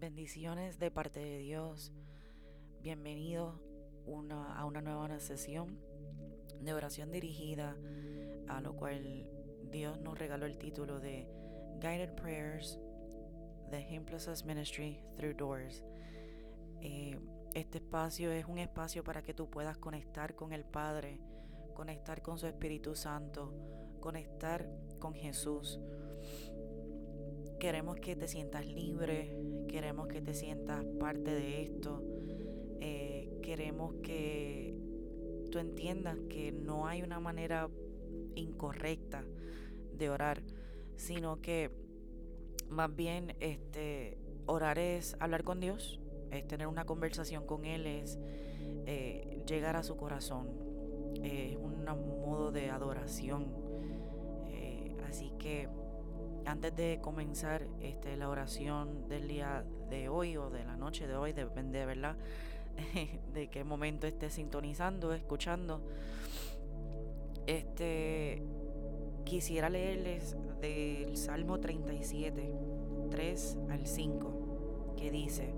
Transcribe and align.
Bendiciones 0.00 0.78
de 0.78 0.90
parte 0.90 1.20
de 1.20 1.36
Dios. 1.40 1.92
Bienvenido 2.80 3.60
a 4.56 4.64
una 4.64 4.80
nueva 4.80 5.20
sesión 5.20 5.78
de 6.58 6.72
oración 6.72 7.10
dirigida 7.10 7.76
a 8.48 8.62
lo 8.62 8.76
cual 8.76 9.28
Dios 9.70 10.00
nos 10.00 10.18
regaló 10.18 10.46
el 10.46 10.56
título 10.56 11.00
de 11.00 11.28
Guided 11.82 12.14
Prayers, 12.14 12.80
The 13.68 13.80
Him 13.90 14.06
Ministry 14.46 15.02
Through 15.18 15.36
Doors. 15.36 15.84
Eh, 16.80 17.18
este 17.54 17.76
espacio 17.76 18.32
es 18.32 18.46
un 18.46 18.56
espacio 18.56 19.04
para 19.04 19.22
que 19.22 19.34
tú 19.34 19.50
puedas 19.50 19.76
conectar 19.76 20.34
con 20.34 20.54
el 20.54 20.64
Padre, 20.64 21.20
conectar 21.74 22.22
con 22.22 22.38
su 22.38 22.46
Espíritu 22.46 22.94
Santo, 22.94 23.52
conectar 24.00 24.66
con 24.98 25.12
Jesús. 25.12 25.78
Queremos 27.60 28.00
que 28.00 28.16
te 28.16 28.26
sientas 28.26 28.66
libre, 28.66 29.36
queremos 29.68 30.08
que 30.08 30.22
te 30.22 30.32
sientas 30.32 30.82
parte 30.98 31.30
de 31.30 31.62
esto, 31.62 32.02
eh, 32.80 33.38
queremos 33.42 33.96
que 34.02 34.74
tú 35.50 35.58
entiendas 35.58 36.16
que 36.30 36.52
no 36.52 36.88
hay 36.88 37.02
una 37.02 37.20
manera 37.20 37.68
incorrecta 38.34 39.26
de 39.92 40.08
orar, 40.08 40.42
sino 40.96 41.42
que 41.42 41.70
más 42.70 42.96
bien 42.96 43.36
este, 43.40 44.16
orar 44.46 44.78
es 44.78 45.14
hablar 45.20 45.44
con 45.44 45.60
Dios, 45.60 46.00
es 46.30 46.48
tener 46.48 46.66
una 46.66 46.86
conversación 46.86 47.44
con 47.44 47.66
Él, 47.66 47.86
es 47.86 48.18
eh, 48.86 49.44
llegar 49.46 49.76
a 49.76 49.82
su 49.82 49.98
corazón, 49.98 50.48
es 51.22 51.56
un 51.56 51.84
modo 51.84 52.52
de 52.52 52.70
adoración. 52.70 53.52
Eh, 54.48 54.96
así 55.06 55.30
que 55.38 55.68
antes 56.50 56.74
de 56.74 56.98
comenzar 57.00 57.66
este, 57.80 58.16
la 58.16 58.28
oración 58.28 59.08
del 59.08 59.28
día 59.28 59.64
de 59.88 60.08
hoy 60.08 60.36
o 60.36 60.50
de 60.50 60.64
la 60.64 60.76
noche 60.76 61.06
de 61.06 61.14
hoy, 61.14 61.32
depende, 61.32 61.86
¿verdad? 61.86 62.16
de 63.32 63.48
qué 63.48 63.62
momento 63.62 64.08
esté 64.08 64.30
sintonizando, 64.30 65.14
escuchando. 65.14 65.80
Este 67.46 68.42
quisiera 69.24 69.70
leerles 69.70 70.36
del 70.60 71.16
Salmo 71.16 71.60
37, 71.60 72.52
3 73.10 73.58
al 73.70 73.86
5, 73.86 74.94
que 74.96 75.10
dice: 75.12 75.54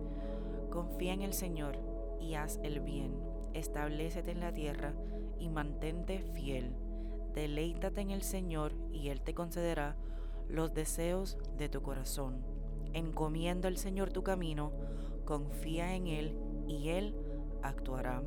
Confía 0.71 1.15
en 1.15 1.23
el 1.23 1.33
Señor 1.33 1.79
y 2.21 2.35
haz 2.35 2.61
el 2.63 2.81
bien, 2.81 3.15
establecete 3.55 4.31
en 4.31 4.41
la 4.41 4.53
tierra 4.53 4.93
y 5.39 5.49
mantente 5.49 6.21
fiel. 6.35 6.75
Deleítate 7.35 8.03
en 8.03 8.11
el 8.11 8.23
Señor 8.23 8.75
y 8.93 9.09
Él 9.09 9.23
te 9.23 9.33
concederá 9.33 9.97
los 10.53 10.75
deseos 10.75 11.39
de 11.57 11.69
tu 11.69 11.83
corazón. 11.83 12.45
Encomienda 12.93 13.69
al 13.69 13.79
Señor 13.79 14.13
tu 14.13 14.23
camino, 14.23 14.71
confía 15.25 15.95
en 15.95 16.07
Él 16.07 16.39
y 16.69 16.91
Él 16.91 17.17
actuará. 17.63 18.23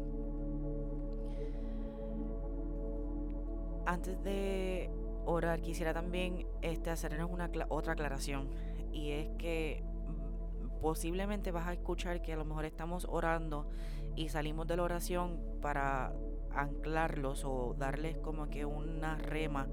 Antes 3.86 4.22
de 4.24 4.90
orar, 5.26 5.62
quisiera 5.62 5.94
también 5.94 6.48
este, 6.64 6.90
hacernos 6.90 7.30
una 7.30 7.52
otra 7.70 7.94
aclaración. 7.94 8.50
Y 8.92 9.12
es 9.12 9.30
que 9.38 9.84
mm, 9.84 10.82
posiblemente 10.82 11.52
vas 11.52 11.68
a 11.68 11.74
escuchar 11.74 12.24
que 12.24 12.34
a 12.34 12.38
lo 12.38 12.46
mejor 12.46 12.66
estamos 12.66 13.06
orando 13.08 13.70
y 14.16 14.30
salimos 14.30 14.66
de 14.66 14.78
la 14.78 14.84
oración 14.84 15.40
para 15.62 16.14
anclarlos 16.56 17.44
o 17.46 17.76
darles 17.78 18.18
como 18.18 18.50
que 18.50 18.66
una 18.66 19.18
rema 19.18 19.68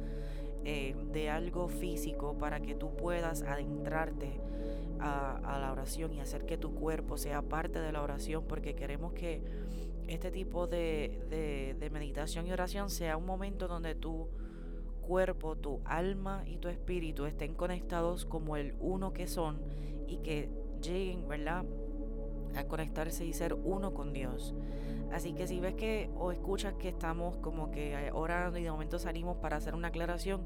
eh, 0.64 0.94
de 1.12 1.30
algo 1.30 1.68
físico 1.68 2.36
para 2.38 2.60
que 2.60 2.74
tú 2.74 2.94
puedas 2.96 3.42
adentrarte 3.42 4.40
a, 5.00 5.58
la 5.60 5.72
oración 5.72 6.12
y 6.14 6.20
hacer 6.20 6.46
que 6.46 6.56
tu 6.56 6.74
cuerpo 6.74 7.16
sea 7.16 7.42
parte 7.42 7.80
de 7.80 7.90
la 7.92 8.02
oración, 8.02 8.44
porque 8.46 8.74
queremos 8.74 9.12
que 9.12 9.42
este 10.06 10.30
tipo 10.30 10.66
de, 10.66 11.74
de 11.78 11.90
meditación 11.90 12.46
y 12.46 12.52
oración 12.52 12.90
sea 12.90 13.16
un 13.16 13.26
momento 13.26 13.66
donde 13.66 13.94
tu 13.94 14.28
cuerpo, 15.00 15.56
tu 15.56 15.80
alma 15.84 16.44
y 16.46 16.58
tu 16.58 16.68
espíritu 16.68 17.26
estén 17.26 17.54
conectados 17.54 18.24
como 18.24 18.56
el 18.56 18.74
uno 18.78 19.12
que 19.12 19.26
son 19.26 19.60
y 20.06 20.18
que 20.18 20.48
lleguen, 20.80 21.26
¿verdad? 21.26 21.64
a 22.56 22.64
conectarse 22.64 23.24
y 23.24 23.32
ser 23.32 23.54
uno 23.54 23.94
con 23.94 24.12
Dios. 24.12 24.54
Así 25.12 25.34
que 25.34 25.46
si 25.46 25.60
ves 25.60 25.74
que 25.74 26.10
o 26.16 26.32
escuchas 26.32 26.74
que 26.74 26.88
estamos 26.88 27.36
como 27.38 27.70
que 27.70 27.92
eh, 27.92 28.10
orando 28.12 28.58
y 28.58 28.62
de 28.62 28.70
momento 28.70 28.98
salimos 28.98 29.36
para 29.36 29.58
hacer 29.58 29.74
una 29.74 29.88
aclaración, 29.88 30.42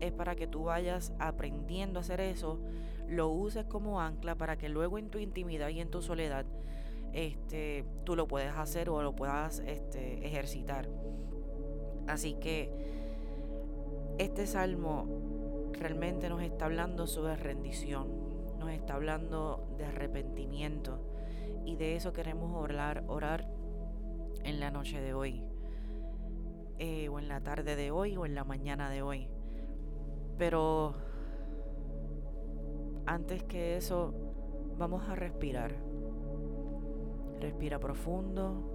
es 0.00 0.12
para 0.12 0.36
que 0.36 0.46
tú 0.46 0.64
vayas 0.64 1.12
aprendiendo 1.18 1.98
a 1.98 2.02
hacer 2.02 2.20
eso, 2.20 2.60
lo 3.08 3.28
uses 3.28 3.64
como 3.64 4.00
ancla 4.00 4.36
para 4.36 4.56
que 4.56 4.68
luego 4.68 4.98
en 4.98 5.10
tu 5.10 5.18
intimidad 5.18 5.68
y 5.70 5.80
en 5.80 5.90
tu 5.90 6.02
soledad 6.02 6.46
este, 7.12 7.84
tú 8.04 8.14
lo 8.14 8.28
puedas 8.28 8.56
hacer 8.58 8.90
o 8.90 9.02
lo 9.02 9.16
puedas 9.16 9.60
este, 9.60 10.26
ejercitar. 10.26 10.88
Así 12.06 12.34
que 12.34 12.70
este 14.18 14.46
salmo 14.46 15.06
realmente 15.72 16.28
nos 16.28 16.42
está 16.42 16.66
hablando 16.66 17.06
sobre 17.06 17.36
rendición, 17.36 18.08
nos 18.58 18.70
está 18.70 18.94
hablando 18.94 19.66
de 19.78 19.86
arrepentimiento 19.86 21.00
y 21.64 21.76
de 21.76 21.96
eso 21.96 22.12
queremos 22.12 22.54
orar, 22.54 23.02
orar 23.08 23.55
en 24.46 24.60
la 24.60 24.70
noche 24.70 25.00
de 25.00 25.12
hoy, 25.12 25.42
eh, 26.78 27.08
o 27.08 27.18
en 27.18 27.28
la 27.28 27.40
tarde 27.40 27.74
de 27.74 27.90
hoy, 27.90 28.16
o 28.16 28.24
en 28.24 28.34
la 28.34 28.44
mañana 28.44 28.88
de 28.88 29.02
hoy. 29.02 29.28
Pero 30.38 30.94
antes 33.06 33.42
que 33.42 33.76
eso, 33.76 34.14
vamos 34.78 35.08
a 35.08 35.16
respirar. 35.16 35.74
Respira 37.40 37.78
profundo. 37.80 38.72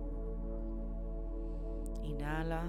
Inhala. 2.03 2.64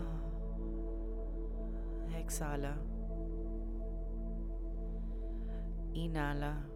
Exhala. 2.16 2.76
Inhala. 5.92 6.68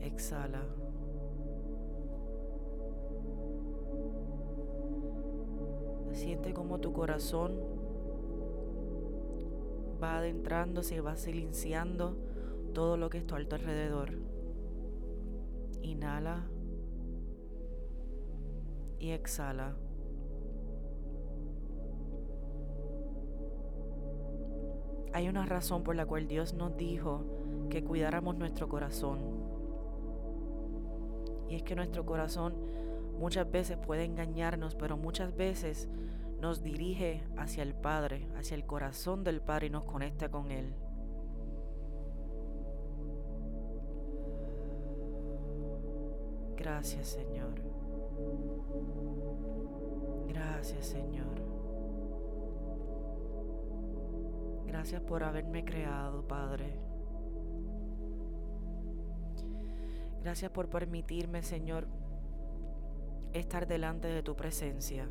Exhala. 0.00 0.87
Siente 6.18 6.52
como 6.52 6.80
tu 6.80 6.92
corazón 6.92 7.60
va 10.02 10.18
adentrándose 10.18 10.96
y 10.96 10.98
va 10.98 11.14
silenciando 11.14 12.16
todo 12.74 12.96
lo 12.96 13.08
que 13.08 13.18
está 13.18 13.36
a 13.36 13.44
tu 13.44 13.54
alrededor. 13.54 14.10
Inhala 15.80 16.48
y 18.98 19.10
exhala. 19.10 19.76
Hay 25.12 25.28
una 25.28 25.46
razón 25.46 25.84
por 25.84 25.94
la 25.94 26.04
cual 26.04 26.26
Dios 26.26 26.52
nos 26.52 26.76
dijo 26.76 27.22
que 27.70 27.84
cuidáramos 27.84 28.36
nuestro 28.36 28.68
corazón. 28.68 29.20
Y 31.48 31.54
es 31.54 31.62
que 31.62 31.76
nuestro 31.76 32.04
corazón 32.04 32.56
muchas 33.18 33.50
veces 33.50 33.76
puede 33.76 34.04
engañarnos, 34.04 34.74
pero 34.74 34.96
muchas 34.96 35.34
veces 35.36 35.88
nos 36.40 36.62
dirige 36.62 37.22
hacia 37.36 37.62
el 37.62 37.74
Padre, 37.74 38.28
hacia 38.36 38.54
el 38.54 38.64
corazón 38.64 39.24
del 39.24 39.40
Padre 39.40 39.66
y 39.66 39.70
nos 39.70 39.84
conecta 39.84 40.30
con 40.30 40.50
Él. 40.50 40.74
Gracias 46.56 47.08
Señor. 47.08 47.60
Gracias 50.28 50.86
Señor. 50.86 51.38
Gracias 54.66 55.00
por 55.02 55.24
haberme 55.24 55.64
creado, 55.64 56.26
Padre. 56.26 56.72
Gracias 60.22 60.50
por 60.50 60.68
permitirme, 60.68 61.42
Señor, 61.42 61.88
estar 63.32 63.66
delante 63.66 64.08
de 64.08 64.22
tu 64.22 64.34
presencia. 64.34 65.08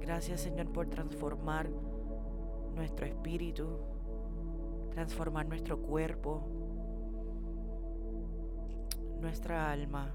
Gracias, 0.00 0.40
Señor, 0.40 0.72
por 0.72 0.88
transformar 0.88 1.68
nuestro 2.74 3.06
espíritu, 3.06 3.80
transformar 4.90 5.46
nuestro 5.46 5.80
cuerpo, 5.82 6.46
nuestra 9.20 9.72
alma. 9.72 10.14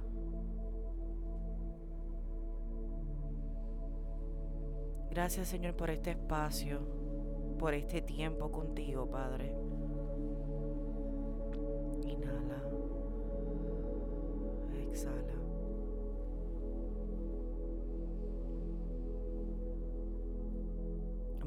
Gracias, 5.09 5.49
Señor, 5.49 5.75
por 5.75 5.89
este 5.89 6.11
espacio, 6.11 6.79
por 7.59 7.73
este 7.73 8.01
tiempo 8.01 8.49
contigo, 8.49 9.09
Padre. 9.09 9.53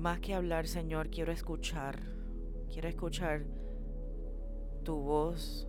Más 0.05 0.21
que 0.21 0.35
hablar, 0.35 0.67
Señor, 0.67 1.09
quiero 1.09 1.33
escuchar. 1.33 1.99
Quiero 2.71 2.89
escuchar 2.89 3.47
tu 4.83 4.97
voz. 4.97 5.67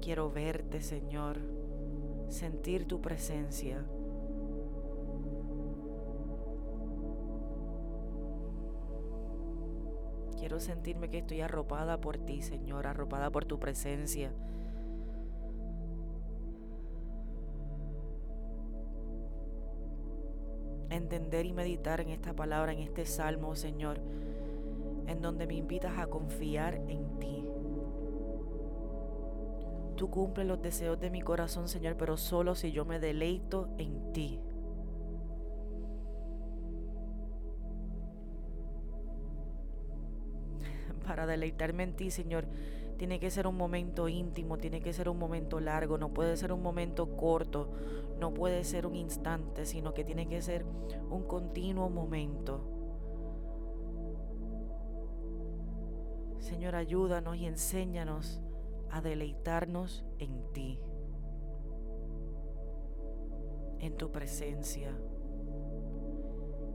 Quiero 0.00 0.28
verte, 0.32 0.80
Señor. 0.80 1.38
Sentir 2.30 2.88
tu 2.88 3.00
presencia. 3.00 3.86
Quiero 10.36 10.58
sentirme 10.58 11.08
que 11.08 11.18
estoy 11.18 11.42
arropada 11.42 12.00
por 12.00 12.18
ti, 12.18 12.42
Señor, 12.42 12.88
arropada 12.88 13.30
por 13.30 13.44
tu 13.44 13.60
presencia. 13.60 14.32
Entender 20.92 21.46
y 21.46 21.54
meditar 21.54 22.02
en 22.02 22.10
esta 22.10 22.34
palabra, 22.34 22.72
en 22.72 22.80
este 22.80 23.06
salmo, 23.06 23.56
Señor, 23.56 23.98
en 25.06 25.22
donde 25.22 25.46
me 25.46 25.54
invitas 25.54 25.98
a 25.98 26.06
confiar 26.06 26.74
en 26.86 27.18
ti. 27.18 27.48
Tú 29.96 30.10
cumples 30.10 30.46
los 30.46 30.60
deseos 30.60 31.00
de 31.00 31.08
mi 31.08 31.22
corazón, 31.22 31.68
Señor, 31.68 31.96
pero 31.96 32.18
solo 32.18 32.54
si 32.54 32.72
yo 32.72 32.84
me 32.84 33.00
deleito 33.00 33.70
en 33.78 34.12
ti. 34.12 34.38
para 41.06 41.26
deleitarme 41.26 41.82
en 41.82 41.94
ti, 41.94 42.10
Señor, 42.10 42.46
tiene 43.02 43.18
que 43.18 43.32
ser 43.32 43.48
un 43.48 43.56
momento 43.56 44.06
íntimo, 44.06 44.58
tiene 44.58 44.80
que 44.80 44.92
ser 44.92 45.08
un 45.08 45.18
momento 45.18 45.58
largo, 45.58 45.98
no 45.98 46.14
puede 46.14 46.36
ser 46.36 46.52
un 46.52 46.62
momento 46.62 47.16
corto, 47.16 47.68
no 48.20 48.32
puede 48.32 48.62
ser 48.62 48.86
un 48.86 48.94
instante, 48.94 49.66
sino 49.66 49.92
que 49.92 50.04
tiene 50.04 50.28
que 50.28 50.40
ser 50.40 50.64
un 51.10 51.24
continuo 51.24 51.90
momento. 51.90 52.60
Señor, 56.38 56.76
ayúdanos 56.76 57.36
y 57.38 57.46
enséñanos 57.46 58.40
a 58.88 59.00
deleitarnos 59.00 60.04
en 60.20 60.52
ti, 60.52 60.78
en 63.80 63.96
tu 63.96 64.12
presencia, 64.12 64.96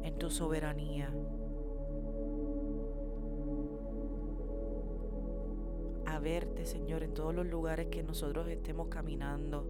en 0.03 0.17
tu 0.17 0.29
soberanía. 0.29 1.09
Verte, 6.19 6.65
Señor, 6.65 7.03
en 7.03 7.13
todos 7.13 7.33
los 7.33 7.45
lugares 7.45 7.87
que 7.87 8.03
nosotros 8.03 8.47
estemos 8.47 8.87
caminando. 8.87 9.65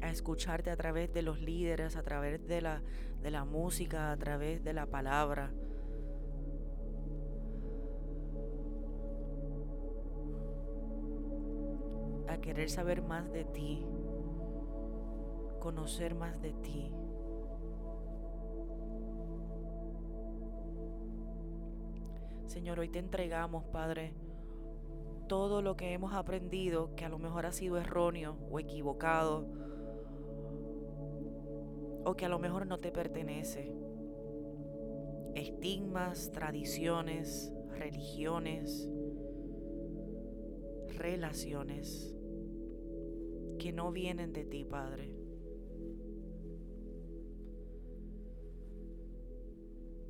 A 0.00 0.10
escucharte 0.10 0.70
a 0.70 0.76
través 0.76 1.12
de 1.12 1.22
los 1.22 1.40
líderes, 1.40 1.96
a 1.96 2.02
través 2.02 2.46
de 2.46 2.60
la, 2.60 2.82
de 3.22 3.30
la 3.30 3.44
música, 3.44 4.12
a 4.12 4.16
través 4.16 4.62
de 4.62 4.72
la 4.72 4.86
palabra. 4.86 5.52
A 12.28 12.38
querer 12.38 12.70
saber 12.70 13.02
más 13.02 13.30
de 13.32 13.44
ti, 13.44 13.84
conocer 15.58 16.14
más 16.14 16.40
de 16.40 16.52
ti. 16.52 16.92
Señor, 22.58 22.80
hoy 22.80 22.88
te 22.88 22.98
entregamos, 22.98 23.66
Padre, 23.66 24.12
todo 25.28 25.62
lo 25.62 25.76
que 25.76 25.92
hemos 25.92 26.12
aprendido 26.12 26.92
que 26.96 27.04
a 27.04 27.08
lo 27.08 27.16
mejor 27.16 27.46
ha 27.46 27.52
sido 27.52 27.78
erróneo 27.78 28.36
o 28.50 28.58
equivocado 28.58 29.46
o 32.04 32.16
que 32.16 32.26
a 32.26 32.28
lo 32.28 32.40
mejor 32.40 32.66
no 32.66 32.80
te 32.80 32.90
pertenece. 32.90 33.78
Estigmas, 35.36 36.32
tradiciones, 36.32 37.54
religiones, 37.68 38.90
relaciones 40.88 42.12
que 43.60 43.72
no 43.72 43.92
vienen 43.92 44.32
de 44.32 44.44
ti, 44.44 44.64
Padre. 44.64 45.17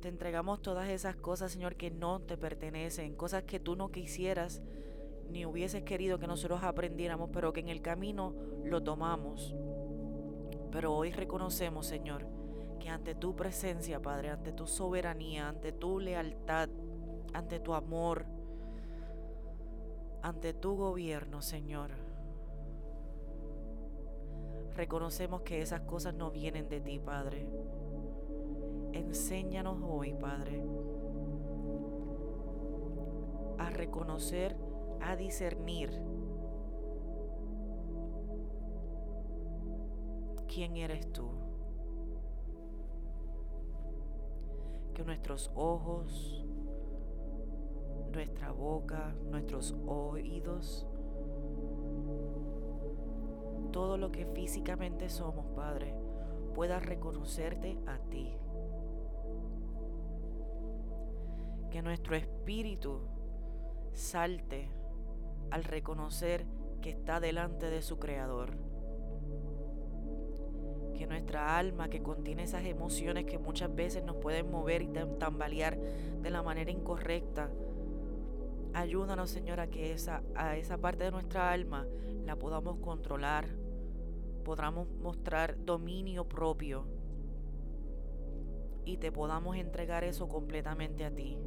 Te 0.01 0.07
entregamos 0.07 0.61
todas 0.61 0.87
esas 0.89 1.17
cosas, 1.17 1.51
Señor, 1.51 1.75
que 1.75 1.91
no 1.91 2.21
te 2.21 2.37
pertenecen, 2.37 3.15
cosas 3.15 3.43
que 3.43 3.59
tú 3.59 3.75
no 3.75 3.91
quisieras 3.91 4.61
ni 5.29 5.45
hubieses 5.45 5.83
querido 5.83 6.19
que 6.19 6.27
nosotros 6.27 6.63
aprendiéramos, 6.63 7.29
pero 7.33 7.51
que 7.51 7.59
en 7.59 7.67
el 7.67 7.81
camino 7.81 8.33
lo 8.63 8.81
tomamos. 8.81 9.53
Pero 10.71 10.95
hoy 10.95 11.11
reconocemos, 11.11 11.85
Señor, 11.85 12.25
que 12.79 12.87
ante 12.87 13.13
tu 13.13 13.35
presencia, 13.35 14.01
Padre, 14.01 14.29
ante 14.29 14.53
tu 14.53 14.67
soberanía, 14.67 15.49
ante 15.49 15.73
tu 15.73 15.99
lealtad, 15.99 16.69
ante 17.33 17.59
tu 17.59 17.73
amor, 17.73 18.25
ante 20.21 20.53
tu 20.53 20.77
gobierno, 20.77 21.41
Señor, 21.41 21.91
reconocemos 24.77 25.41
que 25.41 25.61
esas 25.61 25.81
cosas 25.81 26.13
no 26.13 26.31
vienen 26.31 26.69
de 26.69 26.79
ti, 26.79 26.99
Padre 26.99 27.45
Enséñanos 28.99 29.77
hoy, 29.81 30.13
Padre, 30.13 30.61
a 33.57 33.69
reconocer, 33.69 34.57
a 35.01 35.15
discernir 35.15 35.89
quién 40.53 40.75
eres 40.75 41.09
tú. 41.13 41.29
Que 44.93 45.05
nuestros 45.05 45.49
ojos, 45.55 46.45
nuestra 48.11 48.51
boca, 48.51 49.15
nuestros 49.31 49.77
oídos, 49.87 50.85
todo 53.71 53.97
lo 53.97 54.11
que 54.11 54.25
físicamente 54.25 55.07
somos, 55.07 55.45
Padre, 55.55 55.95
pueda 56.53 56.81
reconocerte 56.81 57.79
a 57.87 57.97
ti. 58.09 58.37
Que 61.69 61.81
nuestro 61.81 62.15
espíritu 62.15 63.01
salte 63.93 64.69
al 65.51 65.63
reconocer 65.63 66.45
que 66.81 66.89
está 66.89 67.19
delante 67.19 67.69
de 67.69 67.81
su 67.81 67.99
Creador. 67.99 68.51
Que 70.93 71.07
nuestra 71.07 71.57
alma 71.57 71.89
que 71.89 72.01
contiene 72.01 72.43
esas 72.43 72.65
emociones 72.65 73.25
que 73.25 73.37
muchas 73.37 73.73
veces 73.73 74.03
nos 74.03 74.17
pueden 74.17 74.51
mover 74.51 74.81
y 74.81 74.89
tambalear 75.17 75.77
de 75.77 76.29
la 76.29 76.43
manera 76.43 76.71
incorrecta, 76.71 77.49
ayúdanos 78.73 79.29
Señor 79.29 79.59
a 79.59 79.67
que 79.67 79.93
esa, 79.93 80.23
a 80.35 80.57
esa 80.57 80.77
parte 80.77 81.05
de 81.05 81.11
nuestra 81.11 81.51
alma 81.51 81.87
la 82.25 82.35
podamos 82.35 82.77
controlar, 82.79 83.47
podamos 84.43 84.89
mostrar 85.01 85.63
dominio 85.63 86.27
propio 86.27 86.85
y 88.85 88.97
te 88.97 89.11
podamos 89.11 89.55
entregar 89.55 90.03
eso 90.03 90.27
completamente 90.27 91.05
a 91.05 91.11
ti 91.11 91.37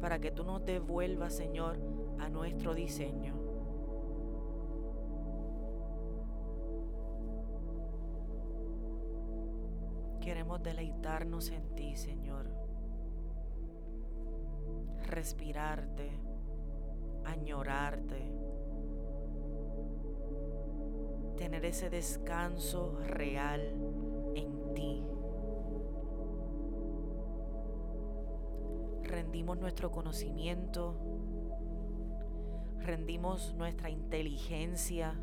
para 0.00 0.18
que 0.18 0.30
tú 0.30 0.44
nos 0.44 0.64
devuelvas, 0.64 1.34
Señor, 1.34 1.76
a 2.18 2.28
nuestro 2.28 2.74
diseño. 2.74 3.34
Queremos 10.20 10.62
deleitarnos 10.62 11.50
en 11.50 11.74
ti, 11.74 11.96
Señor. 11.96 12.46
Respirarte, 15.06 16.10
añorarte, 17.24 18.30
tener 21.36 21.64
ese 21.64 21.88
descanso 21.88 22.98
real 23.06 23.72
en 24.34 24.74
ti. 24.74 25.07
Rendimos 29.18 29.58
nuestro 29.58 29.90
conocimiento, 29.90 30.94
rendimos 32.78 33.52
nuestra 33.54 33.90
inteligencia 33.90 35.20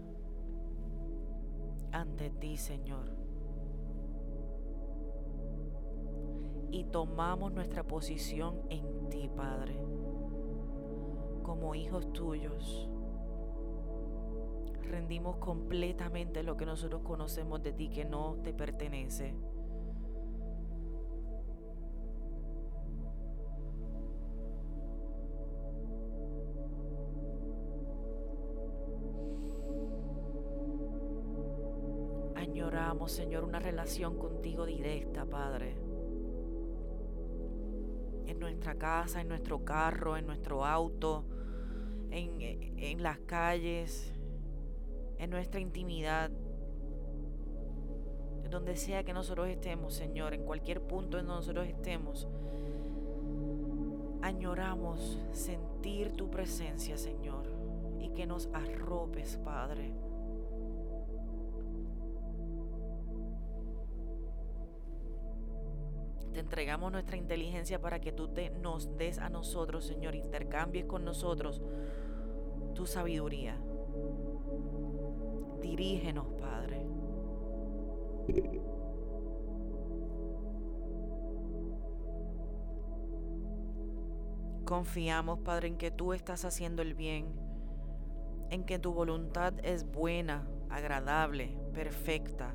ante 1.94 2.30
ti, 2.30 2.58
Señor. 2.58 3.16
Y 6.72 6.84
tomamos 6.92 7.54
nuestra 7.54 7.86
posición 7.86 8.64
en 8.70 9.08
ti, 9.08 9.30
Padre, 9.34 9.80
como 11.42 11.74
hijos 11.74 12.12
tuyos. 12.12 12.90
Rendimos 14.82 15.38
completamente 15.38 16.44
lo 16.44 16.58
que 16.58 16.66
nosotros 16.66 17.02
conocemos 17.02 17.64
de 17.64 17.72
ti 17.72 17.88
que 17.88 18.04
no 18.04 18.36
te 18.44 18.54
pertenece. 18.54 19.36
Señor, 33.08 33.44
una 33.44 33.60
relación 33.60 34.18
contigo 34.18 34.66
directa, 34.66 35.26
Padre. 35.26 35.76
En 38.26 38.40
nuestra 38.40 38.76
casa, 38.76 39.22
en 39.22 39.28
nuestro 39.28 39.64
carro, 39.64 40.18
en 40.18 40.26
nuestro 40.26 40.66
auto, 40.66 41.26
en, 42.12 42.42
en 42.42 43.04
las 43.04 43.20
calles, 43.20 44.14
en 45.18 45.30
nuestra 45.30 45.60
intimidad. 45.60 46.32
Donde 48.50 48.76
sea 48.76 49.04
que 49.04 49.14
nosotros 49.14 49.48
estemos, 49.48 49.94
Señor, 49.94 50.34
en 50.34 50.44
cualquier 50.44 50.82
punto 50.82 51.20
en 51.20 51.26
donde 51.26 51.42
nosotros 51.42 51.68
estemos. 51.68 52.28
Añoramos 54.22 55.20
sentir 55.32 56.14
tu 56.14 56.32
presencia, 56.32 56.98
Señor, 56.98 57.48
y 58.00 58.10
que 58.10 58.26
nos 58.26 58.48
arropes, 58.54 59.38
Padre. 59.38 59.94
Te 66.36 66.42
entregamos 66.42 66.92
nuestra 66.92 67.16
inteligencia 67.16 67.80
para 67.80 68.02
que 68.02 68.12
tú 68.12 68.28
te, 68.28 68.50
nos 68.50 68.98
des 68.98 69.20
a 69.20 69.30
nosotros, 69.30 69.86
Señor, 69.86 70.16
intercambies 70.16 70.84
con 70.84 71.06
nosotros 71.06 71.62
tu 72.74 72.86
sabiduría. 72.86 73.58
Dirígenos, 75.62 76.28
Padre. 76.38 76.86
Confiamos, 84.66 85.40
Padre, 85.40 85.70
en 85.70 85.78
que 85.78 85.90
tú 85.90 86.12
estás 86.12 86.44
haciendo 86.44 86.82
el 86.82 86.96
bien, 86.96 87.28
en 88.50 88.66
que 88.66 88.78
tu 88.78 88.92
voluntad 88.92 89.54
es 89.64 89.90
buena, 89.90 90.46
agradable, 90.70 91.58
perfecta. 91.74 92.54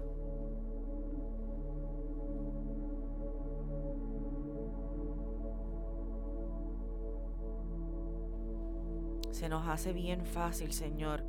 Se 9.40 9.48
nos 9.48 9.66
hace 9.68 9.94
bien 9.94 10.26
fácil, 10.26 10.70
Señor, 10.70 11.24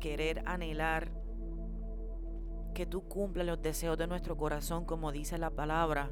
querer 0.00 0.42
anhelar 0.44 1.10
que 2.74 2.84
tú 2.84 3.08
cumplas 3.08 3.46
los 3.46 3.62
deseos 3.62 3.96
de 3.96 4.06
nuestro 4.06 4.36
corazón, 4.36 4.84
como 4.84 5.12
dice 5.12 5.38
la 5.38 5.48
palabra, 5.48 6.10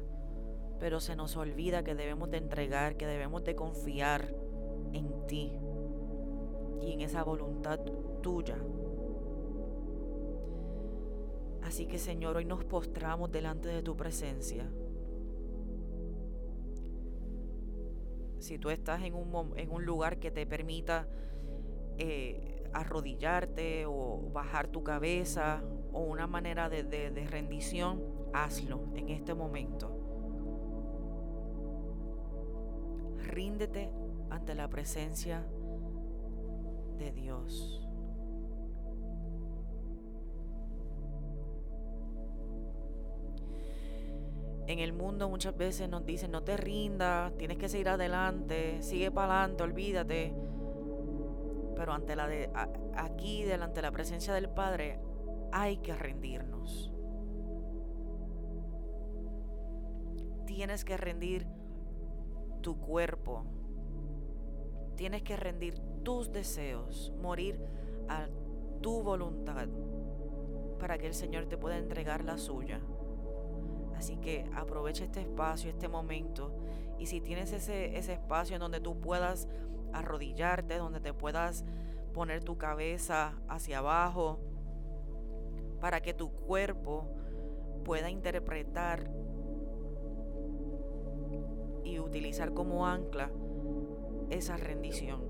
pero 0.79 0.99
se 0.99 1.15
nos 1.15 1.37
olvida 1.37 1.83
que 1.83 1.93
debemos 1.93 2.31
de 2.31 2.37
entregar, 2.37 2.97
que 2.97 3.05
debemos 3.05 3.43
de 3.43 3.53
confiar 3.53 4.35
en 4.93 5.27
ti 5.27 5.59
y 6.81 6.93
en 6.93 7.01
esa 7.01 7.23
voluntad 7.23 7.79
tuya. 8.23 8.57
Así 11.61 11.85
que 11.85 11.99
Señor, 11.99 12.37
hoy 12.37 12.45
nos 12.45 12.65
postramos 12.65 13.31
delante 13.31 13.69
de 13.69 13.83
tu 13.83 13.95
presencia. 13.95 14.67
Si 18.45 18.59
tú 18.59 18.69
estás 18.69 19.01
en 19.01 19.15
un, 19.15 19.53
en 19.57 19.71
un 19.71 19.85
lugar 19.85 20.19
que 20.19 20.29
te 20.29 20.45
permita 20.45 21.07
eh, 21.97 22.63
arrodillarte 22.73 23.87
o 23.87 24.29
bajar 24.31 24.67
tu 24.67 24.83
cabeza 24.83 25.63
o 25.91 26.01
una 26.01 26.27
manera 26.27 26.69
de, 26.69 26.83
de 26.83 27.27
rendición, 27.27 28.03
hazlo 28.33 28.85
en 28.93 29.09
este 29.09 29.33
momento. 29.33 29.89
Ríndete 33.17 33.91
ante 34.29 34.53
la 34.53 34.69
presencia 34.69 35.43
de 36.99 37.11
Dios. 37.13 37.84
En 44.67 44.79
el 44.79 44.93
mundo 44.93 45.29
muchas 45.29 45.55
veces 45.55 45.89
nos 45.89 46.05
dicen 46.05 46.31
no 46.31 46.43
te 46.43 46.57
rindas, 46.57 47.35
tienes 47.37 47.57
que 47.57 47.69
seguir 47.69 47.89
adelante, 47.89 48.81
sigue 48.81 49.11
para 49.11 49.41
adelante, 49.41 49.63
olvídate. 49.63 50.33
Pero 51.75 51.93
ante 51.93 52.15
la 52.15 52.27
de, 52.27 52.49
aquí, 52.95 53.43
delante 53.43 53.75
de 53.75 53.81
la 53.83 53.91
presencia 53.91 54.33
del 54.33 54.49
Padre, 54.49 54.99
hay 55.51 55.77
que 55.77 55.93
rendirnos. 55.93 56.91
Tienes 60.45 60.85
que 60.85 60.97
rendir 60.97 61.45
tu 62.61 62.79
cuerpo. 62.79 63.45
Tienes 64.95 65.21
que 65.23 65.35
rendir 65.35 65.77
tus 66.03 66.31
deseos, 66.31 67.11
morir 67.21 67.59
a 68.07 68.27
tu 68.81 69.03
voluntad 69.03 69.67
para 70.79 70.97
que 70.97 71.07
el 71.07 71.13
Señor 71.13 71.45
te 71.47 71.57
pueda 71.57 71.77
entregar 71.77 72.23
la 72.23 72.37
suya. 72.37 72.79
Así 73.97 74.17
que 74.17 74.45
aprovecha 74.55 75.03
este 75.03 75.21
espacio, 75.21 75.69
este 75.69 75.87
momento. 75.87 76.51
Y 76.99 77.07
si 77.07 77.21
tienes 77.21 77.51
ese, 77.51 77.97
ese 77.97 78.13
espacio 78.13 78.55
en 78.55 78.61
donde 78.61 78.79
tú 78.79 78.99
puedas 78.99 79.47
arrodillarte, 79.93 80.77
donde 80.77 80.99
te 80.99 81.13
puedas 81.13 81.65
poner 82.13 82.43
tu 82.43 82.57
cabeza 82.57 83.33
hacia 83.47 83.79
abajo, 83.79 84.39
para 85.79 86.01
que 86.01 86.13
tu 86.13 86.31
cuerpo 86.31 87.07
pueda 87.83 88.09
interpretar 88.09 89.09
y 91.83 91.99
utilizar 91.99 92.53
como 92.53 92.87
ancla 92.87 93.29
esa 94.29 94.57
rendición, 94.57 95.21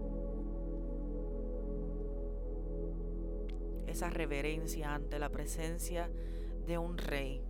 esa 3.88 4.10
reverencia 4.10 4.94
ante 4.94 5.20
la 5.20 5.30
presencia 5.30 6.10
de 6.66 6.78
un 6.78 6.98
rey 6.98 7.44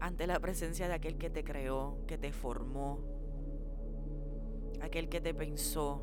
ante 0.00 0.26
la 0.26 0.38
presencia 0.38 0.88
de 0.88 0.94
aquel 0.94 1.18
que 1.18 1.30
te 1.30 1.44
creó, 1.44 1.98
que 2.06 2.18
te 2.18 2.32
formó, 2.32 3.00
aquel 4.80 5.08
que 5.08 5.20
te 5.20 5.34
pensó, 5.34 6.00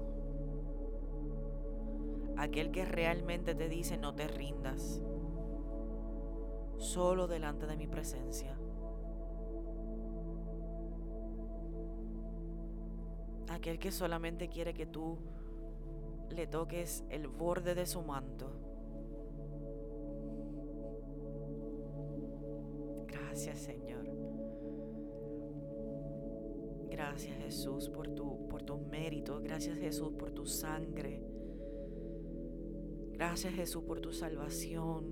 aquel 2.37 2.71
que 2.71 2.85
realmente 2.85 3.55
te 3.55 3.69
dice 3.69 3.97
no 3.97 4.13
te 4.13 4.27
rindas, 4.27 5.01
solo 6.77 7.27
delante 7.27 7.67
de 7.67 7.77
mi 7.77 7.87
presencia. 7.87 8.57
Aquel 13.49 13.79
que 13.79 13.91
solamente 13.91 14.49
quiere 14.49 14.73
que 14.73 14.85
tú 14.85 15.17
le 16.29 16.45
toques 16.45 17.05
el 17.09 17.27
borde 17.27 17.73
de 17.73 17.85
su 17.85 18.01
manto 18.01 18.64
Gracias 23.35 23.59
Señor. 23.59 24.07
Gracias 26.89 27.37
Jesús 27.39 27.89
por 27.89 28.07
tu 28.07 28.47
por 28.47 28.63
tus 28.63 28.79
méritos. 28.79 29.43
Gracias 29.43 29.77
Jesús 29.77 30.13
por 30.13 30.31
tu 30.31 30.45
sangre. 30.45 31.21
Gracias 33.11 33.53
Jesús 33.53 33.83
por 33.83 33.99
tu 33.99 34.13
salvación. 34.13 35.03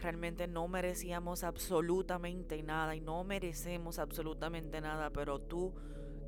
Realmente 0.00 0.46
no 0.46 0.68
merecíamos 0.68 1.42
absolutamente 1.42 2.62
nada 2.62 2.94
y 2.94 3.00
no 3.00 3.24
merecemos 3.24 3.98
absolutamente 3.98 4.80
nada, 4.80 5.10
pero 5.10 5.40
tú 5.40 5.74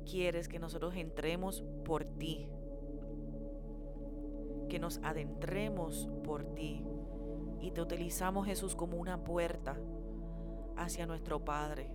quieres 0.03 0.49
que 0.49 0.59
nosotros 0.59 0.97
entremos 0.97 1.63
por 1.85 2.03
ti, 2.03 2.49
que 4.67 4.79
nos 4.79 4.97
adentremos 4.97 6.09
por 6.25 6.43
ti 6.53 6.83
y 7.61 7.71
te 7.71 7.81
utilizamos 7.81 8.45
Jesús 8.45 8.75
como 8.75 8.97
una 8.97 9.23
puerta 9.23 9.77
hacia 10.75 11.05
nuestro 11.05 11.43
Padre. 11.43 11.91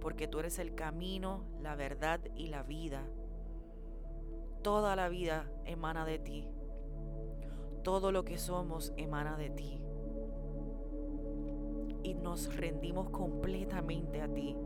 Porque 0.00 0.26
tú 0.26 0.40
eres 0.40 0.58
el 0.58 0.74
camino, 0.74 1.44
la 1.60 1.76
verdad 1.76 2.20
y 2.34 2.48
la 2.48 2.62
vida. 2.62 3.04
Toda 4.62 4.96
la 4.96 5.08
vida 5.08 5.50
emana 5.64 6.04
de 6.04 6.18
ti. 6.18 6.48
Todo 7.82 8.12
lo 8.12 8.24
que 8.24 8.38
somos 8.38 8.92
emana 8.96 9.36
de 9.36 9.50
ti. 9.50 9.82
Y 12.04 12.14
nos 12.14 12.54
rendimos 12.56 13.10
completamente 13.10 14.20
a 14.20 14.32
ti. 14.32 14.56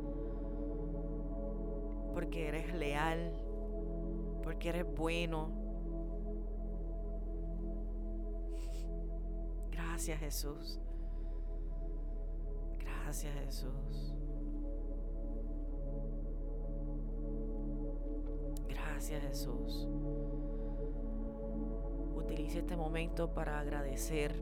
Porque 2.13 2.49
eres 2.49 2.75
leal, 2.75 3.33
porque 4.43 4.71
eres 4.71 4.87
bueno, 4.95 5.51
Gracias 9.97 10.21
Jesús. 10.21 10.79
Gracias 12.79 13.35
Jesús. 13.35 14.15
Gracias 18.69 19.23
Jesús. 19.23 19.89
Utilice 22.15 22.59
este 22.59 22.77
momento 22.77 23.33
para 23.33 23.59
agradecer 23.59 24.35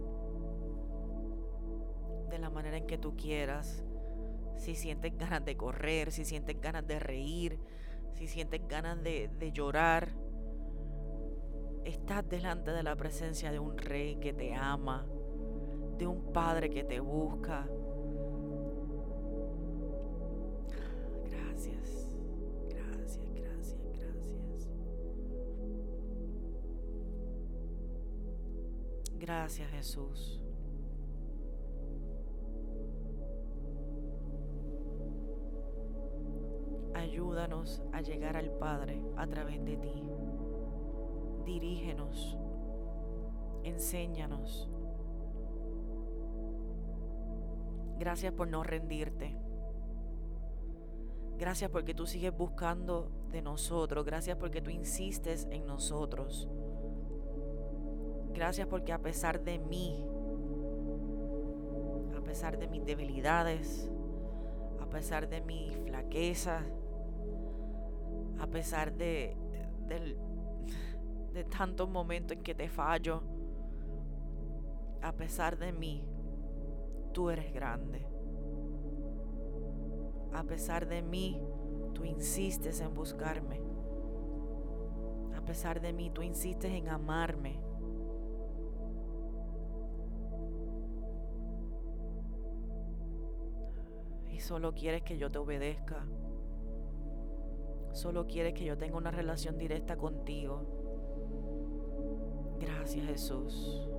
de 2.30 2.38
la 2.40 2.50
manera 2.50 2.78
en 2.78 2.88
que 2.88 2.98
tú 2.98 3.14
quieras. 3.14 3.84
Si 4.56 4.74
sientes 4.74 5.16
ganas 5.16 5.44
de 5.44 5.56
correr, 5.56 6.10
si 6.10 6.24
sientes 6.24 6.60
ganas 6.60 6.84
de 6.84 6.98
reír, 6.98 7.60
si 8.14 8.26
sientes 8.26 8.60
ganas 8.66 9.00
de, 9.04 9.30
de 9.38 9.52
llorar, 9.52 10.08
estás 11.84 12.28
delante 12.28 12.72
de 12.72 12.82
la 12.82 12.96
presencia 12.96 13.52
de 13.52 13.60
un 13.60 13.78
rey 13.78 14.16
que 14.16 14.32
te 14.32 14.52
ama, 14.52 15.06
de 15.98 16.06
un 16.06 16.32
padre 16.32 16.70
que 16.70 16.84
te 16.84 17.00
busca. 17.00 17.66
Gracias, 21.30 22.16
gracias, 22.68 23.32
gracias, 23.34 23.78
gracias. 23.98 24.68
Gracias 29.18 29.70
Jesús. 29.70 30.40
Ayúdanos 36.94 37.82
a 37.92 38.00
llegar 38.00 38.36
al 38.36 38.50
Padre 38.52 39.00
a 39.16 39.26
través 39.26 39.64
de 39.64 39.76
ti. 39.76 40.02
Dirígenos, 41.44 42.38
enséñanos. 43.62 44.73
Gracias 48.04 48.34
por 48.34 48.48
no 48.48 48.62
rendirte. 48.62 49.34
Gracias 51.38 51.70
porque 51.70 51.94
tú 51.94 52.06
sigues 52.06 52.36
buscando 52.36 53.10
de 53.30 53.40
nosotros. 53.40 54.04
Gracias 54.04 54.36
porque 54.36 54.60
tú 54.60 54.68
insistes 54.68 55.48
en 55.50 55.66
nosotros. 55.66 56.46
Gracias 58.34 58.66
porque 58.66 58.92
a 58.92 58.98
pesar 58.98 59.42
de 59.42 59.58
mí, 59.58 60.06
a 62.14 62.20
pesar 62.20 62.58
de 62.58 62.68
mis 62.68 62.84
debilidades, 62.84 63.90
a 64.82 64.84
pesar 64.84 65.26
de 65.26 65.40
mi 65.40 65.70
flaqueza, 65.86 66.60
a 68.38 68.46
pesar 68.46 68.92
de, 68.92 69.34
de 71.32 71.44
tantos 71.44 71.88
momentos 71.88 72.36
en 72.36 72.42
que 72.42 72.54
te 72.54 72.68
fallo, 72.68 73.22
a 75.00 75.12
pesar 75.12 75.56
de 75.56 75.72
mí, 75.72 76.04
tú 77.14 77.30
eres 77.30 77.54
grande. 77.54 78.06
A 80.34 80.42
pesar 80.42 80.86
de 80.86 81.00
mí, 81.00 81.40
tú 81.94 82.04
insistes 82.04 82.80
en 82.80 82.92
buscarme. 82.92 83.62
A 85.34 85.40
pesar 85.46 85.80
de 85.80 85.92
mí, 85.92 86.10
tú 86.10 86.20
insistes 86.22 86.72
en 86.72 86.88
amarme. 86.88 87.60
Y 94.30 94.40
solo 94.40 94.74
quieres 94.74 95.02
que 95.02 95.16
yo 95.16 95.30
te 95.30 95.38
obedezca. 95.38 96.04
Solo 97.92 98.26
quieres 98.26 98.54
que 98.54 98.64
yo 98.64 98.76
tenga 98.76 98.96
una 98.96 99.12
relación 99.12 99.56
directa 99.56 99.96
contigo. 99.96 100.62
Gracias 102.58 103.06
Jesús. 103.06 103.93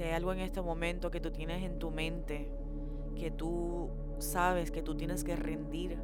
Si 0.00 0.04
hay 0.04 0.12
algo 0.12 0.32
en 0.32 0.40
este 0.40 0.62
momento 0.62 1.10
que 1.10 1.20
tú 1.20 1.30
tienes 1.30 1.62
en 1.62 1.78
tu 1.78 1.90
mente, 1.90 2.50
que 3.14 3.30
tú 3.30 3.90
sabes 4.16 4.70
que 4.70 4.80
tú 4.80 4.94
tienes 4.94 5.24
que 5.24 5.36
rendir 5.36 5.98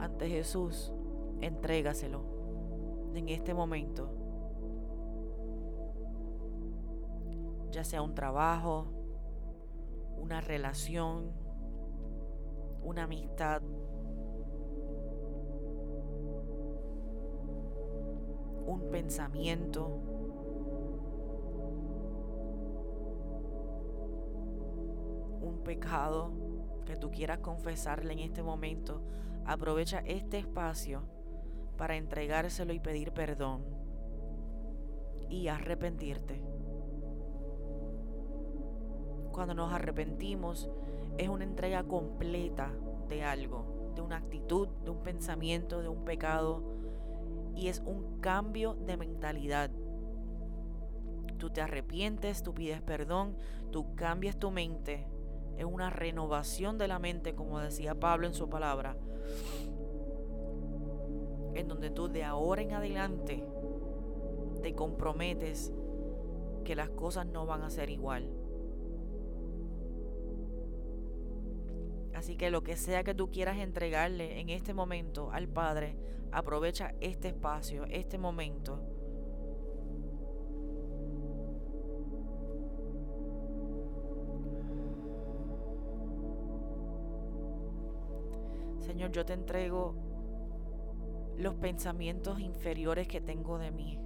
ante 0.00 0.28
Jesús, 0.28 0.92
entrégaselo 1.40 2.24
en 3.14 3.28
este 3.28 3.54
momento. 3.54 4.10
Ya 7.70 7.84
sea 7.84 8.02
un 8.02 8.16
trabajo, 8.16 8.88
una 10.16 10.40
relación, 10.40 11.30
una 12.82 13.04
amistad, 13.04 13.62
un 18.66 18.88
pensamiento, 18.90 20.11
pecado 25.62 26.32
que 26.86 26.96
tú 26.96 27.10
quieras 27.10 27.38
confesarle 27.38 28.12
en 28.12 28.18
este 28.20 28.42
momento 28.42 29.02
Aprovecha 29.44 30.02
este 30.06 30.38
espacio 30.38 31.02
para 31.76 31.96
entregárselo 31.96 32.72
y 32.72 32.78
pedir 32.78 33.12
perdón 33.12 33.64
y 35.28 35.48
arrepentirte. 35.48 36.40
Cuando 39.32 39.54
nos 39.54 39.72
arrepentimos 39.72 40.70
es 41.18 41.28
una 41.28 41.44
entrega 41.44 41.82
completa 41.82 42.70
de 43.08 43.24
algo, 43.24 43.92
de 43.96 44.02
una 44.02 44.18
actitud, 44.18 44.68
de 44.84 44.90
un 44.90 45.02
pensamiento, 45.02 45.82
de 45.82 45.88
un 45.88 46.04
pecado 46.04 46.62
y 47.56 47.66
es 47.66 47.80
un 47.84 48.20
cambio 48.20 48.74
de 48.74 48.96
mentalidad. 48.96 49.70
Tú 51.38 51.50
te 51.50 51.60
arrepientes, 51.60 52.44
tú 52.44 52.54
pides 52.54 52.80
perdón, 52.80 53.36
tú 53.72 53.96
cambias 53.96 54.38
tu 54.38 54.52
mente. 54.52 55.08
Es 55.56 55.64
una 55.64 55.90
renovación 55.90 56.78
de 56.78 56.88
la 56.88 56.98
mente, 56.98 57.34
como 57.34 57.58
decía 57.58 57.94
Pablo 57.94 58.26
en 58.26 58.34
su 58.34 58.48
palabra 58.48 58.96
en 61.54 61.68
donde 61.68 61.90
tú 61.90 62.08
de 62.08 62.24
ahora 62.24 62.62
en 62.62 62.72
adelante 62.72 63.44
te 64.62 64.74
comprometes 64.74 65.72
que 66.64 66.74
las 66.74 66.90
cosas 66.90 67.26
no 67.26 67.46
van 67.46 67.62
a 67.62 67.70
ser 67.70 67.90
igual. 67.90 68.30
Así 72.14 72.36
que 72.36 72.50
lo 72.50 72.62
que 72.62 72.76
sea 72.76 73.02
que 73.04 73.14
tú 73.14 73.30
quieras 73.30 73.58
entregarle 73.58 74.40
en 74.40 74.48
este 74.50 74.74
momento 74.74 75.30
al 75.32 75.48
Padre, 75.48 75.96
aprovecha 76.30 76.94
este 77.00 77.28
espacio, 77.28 77.84
este 77.86 78.18
momento. 78.18 78.80
Señor, 88.92 89.10
yo 89.10 89.24
te 89.24 89.32
entrego 89.32 89.94
los 91.38 91.54
pensamientos 91.54 92.38
inferiores 92.40 93.08
que 93.08 93.22
tengo 93.22 93.58
de 93.58 93.70
mí. 93.70 93.98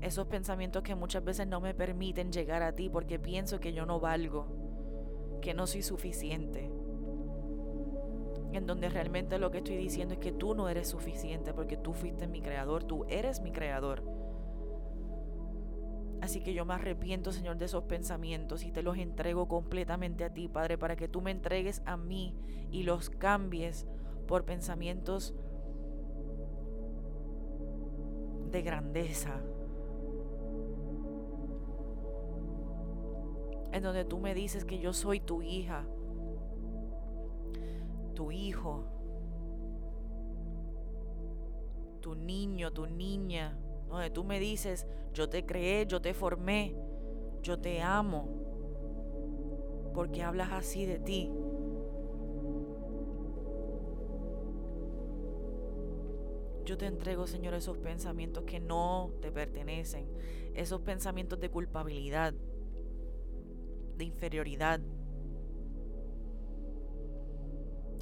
Esos 0.00 0.26
pensamientos 0.26 0.82
que 0.82 0.96
muchas 0.96 1.22
veces 1.22 1.46
no 1.46 1.60
me 1.60 1.72
permiten 1.72 2.32
llegar 2.32 2.64
a 2.64 2.72
ti 2.72 2.88
porque 2.88 3.20
pienso 3.20 3.60
que 3.60 3.72
yo 3.72 3.86
no 3.86 4.00
valgo, 4.00 5.38
que 5.40 5.54
no 5.54 5.68
soy 5.68 5.82
suficiente. 5.82 6.68
En 8.52 8.66
donde 8.66 8.88
realmente 8.88 9.38
lo 9.38 9.52
que 9.52 9.58
estoy 9.58 9.76
diciendo 9.76 10.14
es 10.14 10.18
que 10.18 10.32
tú 10.32 10.56
no 10.56 10.68
eres 10.68 10.88
suficiente 10.88 11.54
porque 11.54 11.76
tú 11.76 11.92
fuiste 11.92 12.26
mi 12.26 12.42
creador, 12.42 12.82
tú 12.82 13.04
eres 13.08 13.40
mi 13.40 13.52
creador. 13.52 14.02
Así 16.24 16.40
que 16.40 16.54
yo 16.54 16.64
me 16.64 16.72
arrepiento, 16.72 17.32
Señor, 17.32 17.58
de 17.58 17.66
esos 17.66 17.84
pensamientos 17.84 18.64
y 18.64 18.72
te 18.72 18.82
los 18.82 18.96
entrego 18.96 19.46
completamente 19.46 20.24
a 20.24 20.32
ti, 20.32 20.48
Padre, 20.48 20.78
para 20.78 20.96
que 20.96 21.06
tú 21.06 21.20
me 21.20 21.30
entregues 21.30 21.82
a 21.84 21.98
mí 21.98 22.34
y 22.70 22.84
los 22.84 23.10
cambies 23.10 23.86
por 24.26 24.46
pensamientos 24.46 25.34
de 28.50 28.62
grandeza. 28.62 29.42
En 33.72 33.82
donde 33.82 34.06
tú 34.06 34.18
me 34.18 34.32
dices 34.32 34.64
que 34.64 34.78
yo 34.78 34.94
soy 34.94 35.20
tu 35.20 35.42
hija, 35.42 35.84
tu 38.14 38.32
hijo, 38.32 38.86
tu 42.00 42.14
niño, 42.14 42.72
tu 42.72 42.86
niña. 42.86 43.58
Donde 43.88 44.10
tú 44.10 44.24
me 44.24 44.40
dices, 44.40 44.86
yo 45.12 45.28
te 45.28 45.46
creé, 45.46 45.86
yo 45.86 46.00
te 46.00 46.14
formé, 46.14 46.76
yo 47.42 47.58
te 47.58 47.80
amo. 47.80 48.28
Porque 49.94 50.22
hablas 50.22 50.52
así 50.52 50.86
de 50.86 50.98
ti. 50.98 51.30
Yo 56.64 56.78
te 56.78 56.86
entrego, 56.86 57.26
Señor, 57.26 57.54
esos 57.54 57.76
pensamientos 57.76 58.44
que 58.44 58.58
no 58.58 59.12
te 59.20 59.30
pertenecen, 59.30 60.08
esos 60.54 60.80
pensamientos 60.80 61.38
de 61.38 61.50
culpabilidad, 61.50 62.32
de 63.96 64.04
inferioridad. 64.04 64.80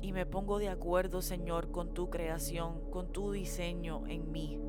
Y 0.01 0.13
me 0.13 0.27
pongo 0.27 0.59
de 0.59 0.69
acuerdo, 0.69 1.23
Señor, 1.23 1.73
con 1.73 1.93
tu 1.93 2.09
creación, 2.09 2.91
con 2.91 3.13
tu 3.13 3.33
diseño 3.33 4.07
en 4.07 4.31
mí. 4.31 4.61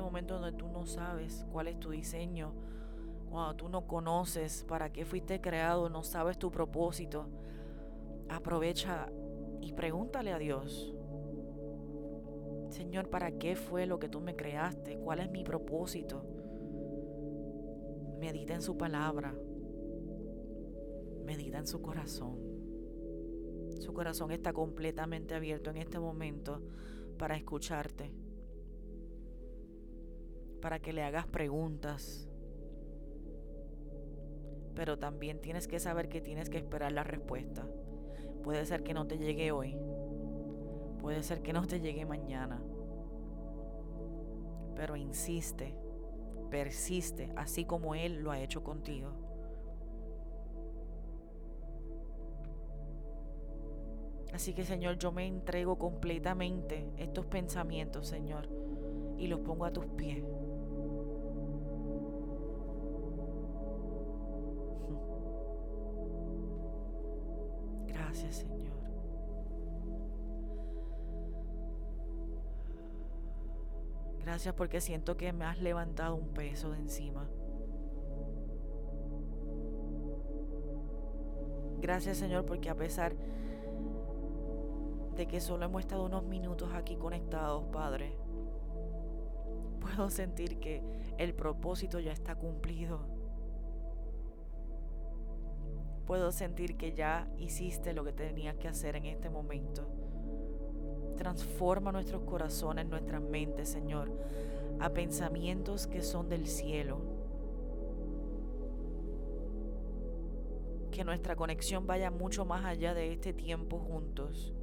Este 0.00 0.06
momento 0.06 0.38
donde 0.38 0.56
tú 0.56 0.66
no 0.68 0.86
sabes 0.86 1.44
cuál 1.52 1.68
es 1.68 1.78
tu 1.78 1.90
diseño, 1.90 2.54
Cuando 3.28 3.54
tú 3.54 3.68
no 3.68 3.86
conoces 3.86 4.64
para 4.64 4.90
qué 4.90 5.04
fuiste 5.04 5.42
creado, 5.42 5.90
no 5.90 6.02
sabes 6.02 6.38
tu 6.38 6.50
propósito, 6.50 7.26
aprovecha 8.30 9.12
y 9.60 9.72
pregúntale 9.74 10.32
a 10.32 10.38
Dios. 10.38 10.94
Señor, 12.70 13.10
¿para 13.10 13.32
qué 13.32 13.56
fue 13.56 13.84
lo 13.84 13.98
que 13.98 14.08
tú 14.08 14.20
me 14.20 14.34
creaste? 14.34 14.98
¿Cuál 14.98 15.20
es 15.20 15.30
mi 15.30 15.44
propósito? 15.44 16.24
Medita 18.18 18.54
en 18.54 18.62
su 18.62 18.78
palabra. 18.78 19.34
Medita 21.26 21.58
en 21.58 21.66
su 21.66 21.82
corazón. 21.82 22.38
Su 23.78 23.92
corazón 23.92 24.32
está 24.32 24.54
completamente 24.54 25.34
abierto 25.34 25.70
en 25.70 25.76
este 25.76 26.00
momento 26.00 26.62
para 27.18 27.36
escucharte. 27.36 28.29
Para 30.60 30.78
que 30.78 30.92
le 30.92 31.02
hagas 31.02 31.26
preguntas. 31.26 32.28
Pero 34.74 34.98
también 34.98 35.40
tienes 35.40 35.66
que 35.68 35.78
saber 35.78 36.08
que 36.08 36.20
tienes 36.20 36.48
que 36.48 36.58
esperar 36.58 36.92
la 36.92 37.04
respuesta. 37.04 37.66
Puede 38.42 38.64
ser 38.66 38.82
que 38.82 38.94
no 38.94 39.06
te 39.06 39.18
llegue 39.18 39.52
hoy. 39.52 39.76
Puede 41.00 41.22
ser 41.22 41.42
que 41.42 41.52
no 41.52 41.66
te 41.66 41.80
llegue 41.80 42.04
mañana. 42.04 42.62
Pero 44.74 44.96
insiste, 44.96 45.74
persiste, 46.50 47.32
así 47.36 47.64
como 47.64 47.94
Él 47.94 48.22
lo 48.22 48.30
ha 48.30 48.40
hecho 48.40 48.62
contigo. 48.62 49.10
Así 54.32 54.54
que 54.54 54.64
Señor, 54.64 54.96
yo 54.96 55.12
me 55.12 55.26
entrego 55.26 55.76
completamente 55.76 56.88
estos 56.96 57.26
pensamientos, 57.26 58.06
Señor, 58.06 58.48
y 59.18 59.26
los 59.26 59.40
pongo 59.40 59.64
a 59.64 59.72
tus 59.72 59.86
pies. 59.86 60.22
Gracias 74.40 74.54
porque 74.54 74.80
siento 74.80 75.18
que 75.18 75.34
me 75.34 75.44
has 75.44 75.58
levantado 75.58 76.14
un 76.14 76.28
peso 76.28 76.70
de 76.70 76.78
encima. 76.78 77.28
Gracias 81.78 82.16
Señor 82.16 82.46
porque 82.46 82.70
a 82.70 82.74
pesar 82.74 83.14
de 85.14 85.26
que 85.26 85.42
solo 85.42 85.66
hemos 85.66 85.80
estado 85.80 86.06
unos 86.06 86.24
minutos 86.24 86.70
aquí 86.72 86.96
conectados, 86.96 87.64
Padre, 87.70 88.16
puedo 89.78 90.08
sentir 90.08 90.58
que 90.58 90.82
el 91.18 91.34
propósito 91.34 92.00
ya 92.00 92.12
está 92.12 92.34
cumplido. 92.34 93.00
Puedo 96.06 96.32
sentir 96.32 96.78
que 96.78 96.94
ya 96.94 97.30
hiciste 97.36 97.92
lo 97.92 98.04
que 98.04 98.14
tenías 98.14 98.56
que 98.56 98.68
hacer 98.68 98.96
en 98.96 99.04
este 99.04 99.28
momento. 99.28 99.99
Transforma 101.20 101.92
nuestros 101.92 102.22
corazones, 102.22 102.86
nuestras 102.86 103.20
mentes, 103.20 103.68
Señor, 103.68 104.10
a 104.78 104.88
pensamientos 104.88 105.86
que 105.86 106.00
son 106.00 106.30
del 106.30 106.46
cielo. 106.46 106.96
Que 110.90 111.04
nuestra 111.04 111.36
conexión 111.36 111.86
vaya 111.86 112.10
mucho 112.10 112.46
más 112.46 112.64
allá 112.64 112.94
de 112.94 113.12
este 113.12 113.34
tiempo 113.34 113.78
juntos, 113.78 114.54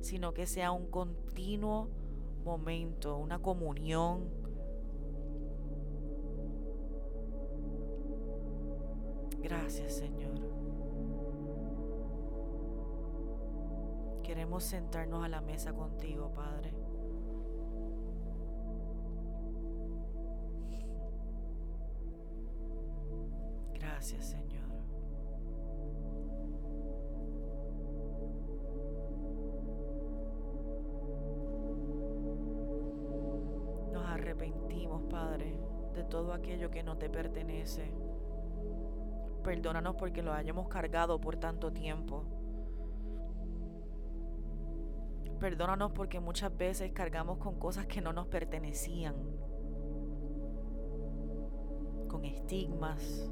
sino 0.00 0.32
que 0.32 0.46
sea 0.46 0.72
un 0.72 0.86
continuo 0.86 1.90
momento, 2.42 3.18
una 3.18 3.38
comunión. 3.38 4.30
Gracias, 9.42 9.98
Señor. 9.98 10.21
Queremos 14.42 14.64
sentarnos 14.64 15.24
a 15.24 15.28
la 15.28 15.40
mesa 15.40 15.72
contigo, 15.72 16.32
Padre. 16.34 16.74
Gracias, 23.72 24.24
Señor. 24.30 24.68
Nos 33.92 34.04
arrepentimos, 34.04 35.04
Padre, 35.04 35.56
de 35.94 36.02
todo 36.02 36.32
aquello 36.32 36.68
que 36.68 36.82
no 36.82 36.98
te 36.98 37.08
pertenece. 37.08 37.92
Perdónanos 39.44 39.94
porque 39.94 40.20
lo 40.20 40.32
hayamos 40.32 40.66
cargado 40.66 41.20
por 41.20 41.36
tanto 41.36 41.70
tiempo. 41.72 42.41
Perdónanos 45.42 45.90
porque 45.90 46.20
muchas 46.20 46.56
veces 46.56 46.92
cargamos 46.92 47.38
con 47.38 47.58
cosas 47.58 47.86
que 47.86 48.00
no 48.00 48.12
nos 48.12 48.28
pertenecían, 48.28 49.16
con 52.06 52.24
estigmas, 52.24 53.28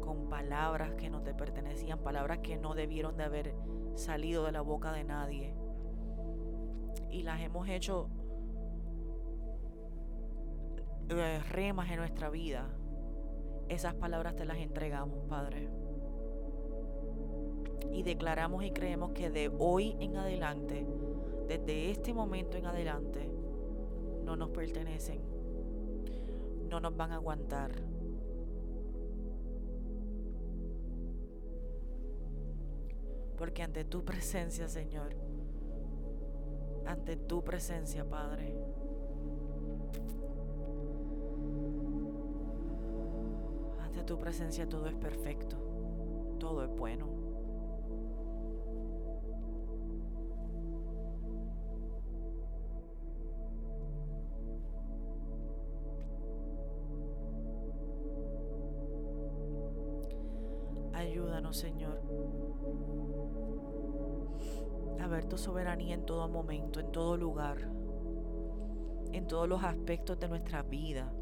con 0.00 0.28
palabras 0.28 0.94
que 0.94 1.10
no 1.10 1.22
te 1.22 1.34
pertenecían, 1.34 1.98
palabras 1.98 2.38
que 2.38 2.56
no 2.56 2.74
debieron 2.74 3.16
de 3.16 3.24
haber 3.24 3.56
salido 3.96 4.44
de 4.44 4.52
la 4.52 4.60
boca 4.60 4.92
de 4.92 5.02
nadie. 5.02 5.56
Y 7.10 7.24
las 7.24 7.40
hemos 7.40 7.68
hecho 7.68 8.08
eh, 11.08 11.40
remas 11.50 11.90
en 11.90 11.96
nuestra 11.96 12.30
vida. 12.30 12.68
Esas 13.68 13.94
palabras 13.94 14.36
te 14.36 14.44
las 14.44 14.58
entregamos, 14.58 15.18
Padre 15.28 15.79
y 17.92 18.02
declaramos 18.02 18.64
y 18.64 18.70
creemos 18.70 19.12
que 19.12 19.30
de 19.30 19.50
hoy 19.58 19.96
en 20.00 20.16
adelante, 20.16 20.86
desde 21.48 21.90
este 21.90 22.14
momento 22.14 22.56
en 22.56 22.66
adelante, 22.66 23.28
no 24.24 24.36
nos 24.36 24.50
pertenecen, 24.50 25.20
no 26.68 26.80
nos 26.80 26.96
van 26.96 27.12
a 27.12 27.16
aguantar. 27.16 27.72
Porque 33.36 33.62
ante 33.62 33.84
tu 33.84 34.04
presencia, 34.04 34.68
Señor, 34.68 35.14
ante 36.86 37.16
tu 37.16 37.42
presencia, 37.42 38.08
Padre, 38.08 38.54
ante 43.82 44.02
tu 44.04 44.18
presencia 44.18 44.68
todo 44.68 44.86
es 44.86 44.94
perfecto, 44.94 45.56
todo 46.38 46.64
es 46.64 46.70
bueno. 46.70 47.29
Señor, 61.52 62.00
a 65.00 65.08
ver 65.08 65.24
tu 65.26 65.36
soberanía 65.36 65.94
en 65.94 66.06
todo 66.06 66.28
momento, 66.28 66.80
en 66.80 66.92
todo 66.92 67.16
lugar, 67.16 67.58
en 69.12 69.26
todos 69.26 69.48
los 69.48 69.62
aspectos 69.64 70.18
de 70.20 70.28
nuestra 70.28 70.62
vida. 70.62 71.12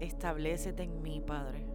Establecete 0.00 0.82
en 0.82 1.02
mí, 1.02 1.20
Padre. 1.20 1.66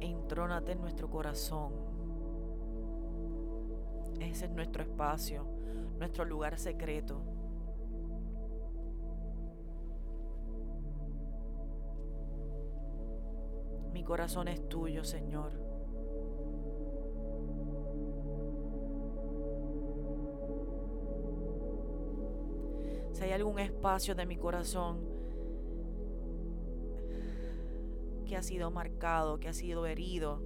Entrónate 0.00 0.72
en 0.72 0.80
nuestro 0.80 1.08
corazón. 1.10 1.87
Ese 4.20 4.46
es 4.46 4.50
nuestro 4.50 4.82
espacio, 4.82 5.46
nuestro 5.98 6.24
lugar 6.24 6.58
secreto. 6.58 7.22
Mi 13.92 14.04
corazón 14.04 14.48
es 14.48 14.68
tuyo, 14.68 15.04
Señor. 15.04 15.52
Si 23.12 23.24
hay 23.24 23.32
algún 23.32 23.58
espacio 23.58 24.14
de 24.14 24.26
mi 24.26 24.36
corazón 24.36 25.00
que 28.24 28.36
ha 28.36 28.42
sido 28.42 28.70
marcado, 28.70 29.40
que 29.40 29.48
ha 29.48 29.52
sido 29.52 29.86
herido, 29.86 30.40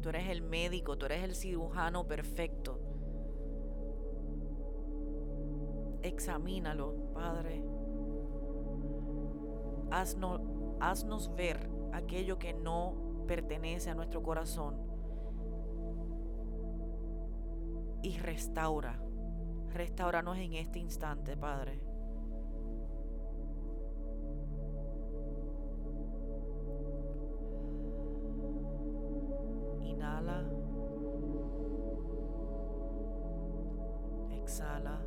Tú 0.00 0.08
eres 0.08 0.28
el 0.28 0.42
médico, 0.42 0.96
tú 0.96 1.06
eres 1.06 1.22
el 1.22 1.34
cirujano 1.34 2.06
perfecto. 2.06 2.80
Examínalo, 6.02 7.12
Padre. 7.12 7.62
Haznos, 9.90 10.40
haznos 10.80 11.34
ver 11.34 11.68
aquello 11.92 12.38
que 12.38 12.54
no 12.54 13.24
pertenece 13.26 13.90
a 13.90 13.94
nuestro 13.94 14.22
corazón 14.22 14.76
y 18.02 18.18
restaura. 18.18 19.00
Restauranos 19.72 20.38
en 20.38 20.54
este 20.54 20.78
instante, 20.78 21.36
Padre. 21.36 21.89
Exhala. 34.30 35.00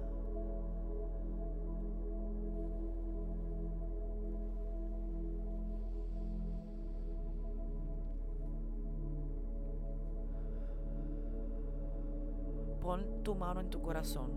Pon 12.81 13.23
tu 13.23 13.35
mano 13.35 13.61
en 13.61 13.69
tu 13.69 13.81
corazón. 13.81 14.31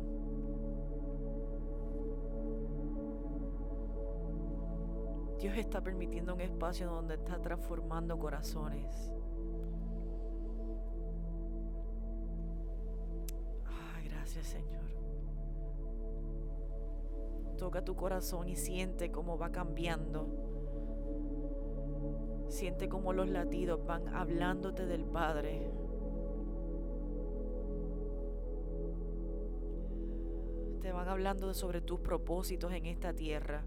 Dios 5.39 5.57
está 5.59 5.81
permitiendo 5.81 6.35
un 6.35 6.41
espacio 6.41 6.89
donde 6.89 7.15
está 7.15 7.41
transformando 7.41 8.19
corazones. 8.19 9.13
Toca 17.67 17.85
tu 17.85 17.97
corazón 17.97 18.49
y 18.49 18.55
siente 18.55 19.11
cómo 19.11 19.39
va 19.39 19.51
cambiando. 19.51 20.29
Siente 22.47 22.89
cómo 22.89 23.13
los 23.13 23.29
latidos 23.29 23.85
van 23.85 24.07
hablándote 24.07 24.87
del 24.87 25.05
Padre. 25.05 25.69
te 30.81 30.93
van 30.93 31.09
hablando 31.09 31.53
sobre 31.55 31.81
tus 31.81 31.99
propósitos 31.99 32.73
en 32.73 32.87
esta 32.87 33.13
tierra. 33.13 33.65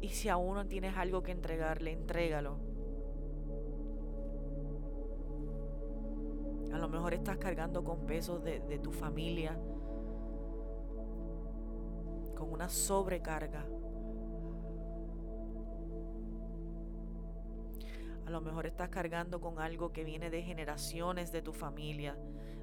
Y 0.00 0.10
si 0.10 0.28
aún 0.28 0.54
no 0.54 0.64
tienes 0.68 0.96
algo 0.96 1.24
que 1.24 1.32
entregarle, 1.32 1.90
entrégalo. 1.90 2.60
A 6.72 6.78
lo 6.78 6.88
mejor 6.88 7.14
estás 7.14 7.38
cargando 7.38 7.82
con 7.82 8.06
pesos 8.06 8.44
de, 8.44 8.60
de 8.60 8.78
tu 8.78 8.92
familia, 8.92 9.58
una 12.52 12.68
sobrecarga. 12.68 13.64
A 18.26 18.30
lo 18.30 18.40
mejor 18.42 18.66
estás 18.66 18.90
cargando 18.90 19.40
con 19.40 19.58
algo 19.58 19.92
que 19.92 20.04
viene 20.04 20.28
de 20.28 20.42
generaciones 20.42 21.32
de 21.32 21.40
tu 21.40 21.52
familia, 21.54 22.16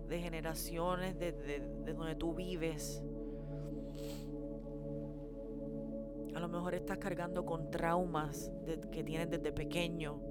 de 0.08 0.20
generaciones 0.20 1.18
de, 1.18 1.60
donde 1.96 2.16
tú 2.16 2.36
vives. 2.36 3.04
A 6.36 6.40
lo 6.40 6.48
mejor 6.48 6.76
estás 6.76 7.00
cargando 7.00 7.46
con 7.46 7.72
traumas 7.72 8.52
que 8.92 9.04
tienes 9.04 9.30
desde 9.30 9.52
pequeño. 9.52 10.22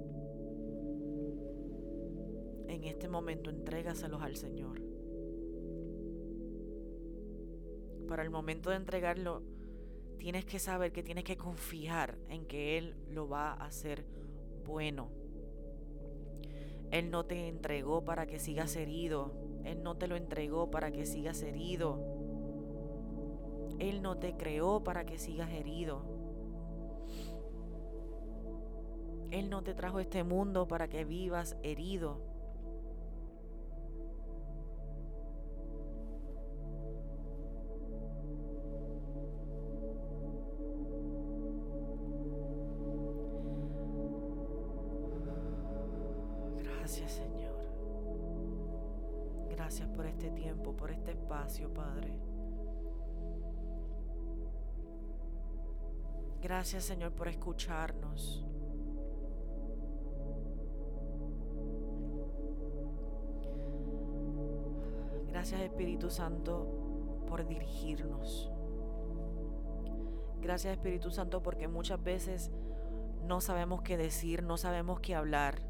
En 2.67 2.85
este 2.85 3.09
momento 3.09 3.49
entrégaselos 3.49 4.21
al 4.21 4.37
Señor. 4.37 4.88
Para 8.09 8.23
el 8.23 8.31
momento 8.31 8.71
de 8.71 8.75
entregarlo, 8.77 9.43
tienes 10.17 10.43
que 10.43 10.57
saber 10.57 10.91
que 10.91 11.03
tienes 11.03 11.23
que 11.23 11.37
confiar 11.37 12.17
en 12.27 12.47
que 12.47 12.79
Él 12.79 12.95
lo 13.07 13.29
va 13.29 13.51
a 13.51 13.65
hacer 13.65 14.03
bueno. 14.65 15.11
Él 16.89 17.11
no 17.11 17.27
te 17.27 17.47
entregó 17.47 18.03
para 18.03 18.25
que 18.25 18.39
sigas 18.39 18.75
herido. 18.75 19.31
Él 19.63 19.83
no 19.83 19.95
te 19.95 20.07
lo 20.07 20.15
entregó 20.15 20.71
para 20.71 20.91
que 20.91 21.05
sigas 21.05 21.43
herido. 21.43 21.99
Él 23.77 24.01
no 24.01 24.17
te 24.17 24.35
creó 24.35 24.83
para 24.83 25.05
que 25.05 25.19
sigas 25.19 25.51
herido. 25.51 26.01
Él 29.29 29.51
no 29.51 29.61
te 29.61 29.75
trajo 29.75 29.99
este 29.99 30.23
mundo 30.23 30.67
para 30.67 30.87
que 30.87 31.05
vivas 31.05 31.57
herido. 31.61 32.28
Padre. 51.73 52.13
Gracias 56.41 56.83
Señor 56.85 57.11
por 57.13 57.27
escucharnos. 57.27 58.45
Gracias 65.27 65.61
Espíritu 65.61 66.09
Santo 66.09 67.23
por 67.27 67.47
dirigirnos. 67.47 68.51
Gracias 70.41 70.73
Espíritu 70.73 71.11
Santo 71.11 71.41
porque 71.41 71.67
muchas 71.67 72.01
veces 72.01 72.51
no 73.25 73.41
sabemos 73.41 73.81
qué 73.81 73.97
decir, 73.97 74.43
no 74.43 74.57
sabemos 74.57 74.99
qué 74.99 75.15
hablar 75.15 75.68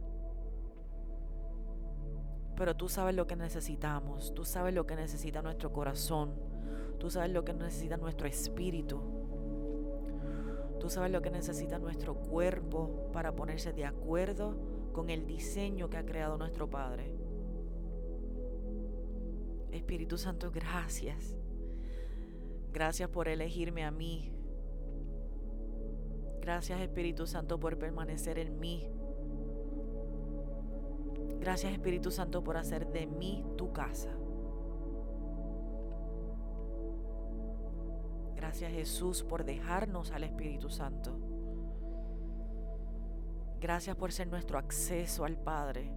pero 2.60 2.76
tú 2.76 2.89
sabes 2.89 3.15
lo 3.15 3.26
que 3.26 3.38
necesitamos, 3.38 4.34
tú 4.36 4.43
sabes 4.43 4.74
lo 4.74 4.86
que 4.86 4.98
necesita 4.98 5.41
nuestro 5.41 5.72
corazón, 5.72 6.34
tú 7.00 7.10
sabes 7.10 7.32
lo 7.32 7.45
que 7.45 7.54
necesita 7.54 7.95
nuestro 7.95 8.28
espíritu, 8.28 9.00
tú 10.78 10.89
sabes 10.89 11.10
lo 11.10 11.22
que 11.22 11.30
necesita 11.30 11.80
nuestro 11.80 12.15
cuerpo 12.15 13.10
para 13.13 13.34
ponerse 13.34 13.72
de 13.72 13.86
acuerdo 13.86 14.58
con 14.91 15.10
el 15.10 15.26
diseño 15.26 15.89
que 15.89 15.95
ha 15.95 16.06
creado 16.06 16.38
nuestro 16.38 16.69
Padre. 16.69 17.13
Espíritu 19.72 20.17
Santo, 20.17 20.52
gracias. 20.52 21.38
Gracias 22.74 23.08
por 23.10 23.30
elegirme 23.30 23.86
a 23.86 23.91
mí. 23.91 24.34
Gracias 26.41 26.82
Espíritu 26.82 27.26
Santo 27.26 27.58
por 27.58 27.78
permanecer 27.78 28.38
en 28.38 28.60
mí. 28.60 28.99
Gracias 31.39 31.71
Espíritu 31.71 32.12
Santo 32.12 32.43
por 32.43 32.58
hacer 32.58 32.88
de 32.91 33.08
mí 33.08 33.45
tu 33.58 33.71
casa. 33.71 34.10
Gracias 38.36 38.71
Jesús 38.71 39.23
por 39.23 39.45
dejarnos 39.45 40.12
al 40.12 40.23
Espíritu 40.23 40.69
Santo. 40.69 41.17
Gracias 43.60 43.95
por 43.95 44.12
ser 44.12 44.28
nuestro 44.28 44.58
acceso 44.58 45.25
al 45.25 45.38
Padre. 45.38 45.91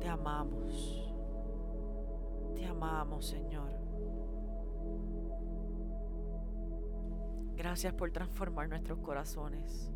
Te 0.00 0.08
amamos. 0.08 1.12
Te 2.54 2.66
amamos, 2.66 3.26
Señor. 3.26 3.87
Gracias 7.58 7.92
por 7.92 8.12
transformar 8.12 8.68
nuestros 8.68 9.00
corazones. 9.00 9.90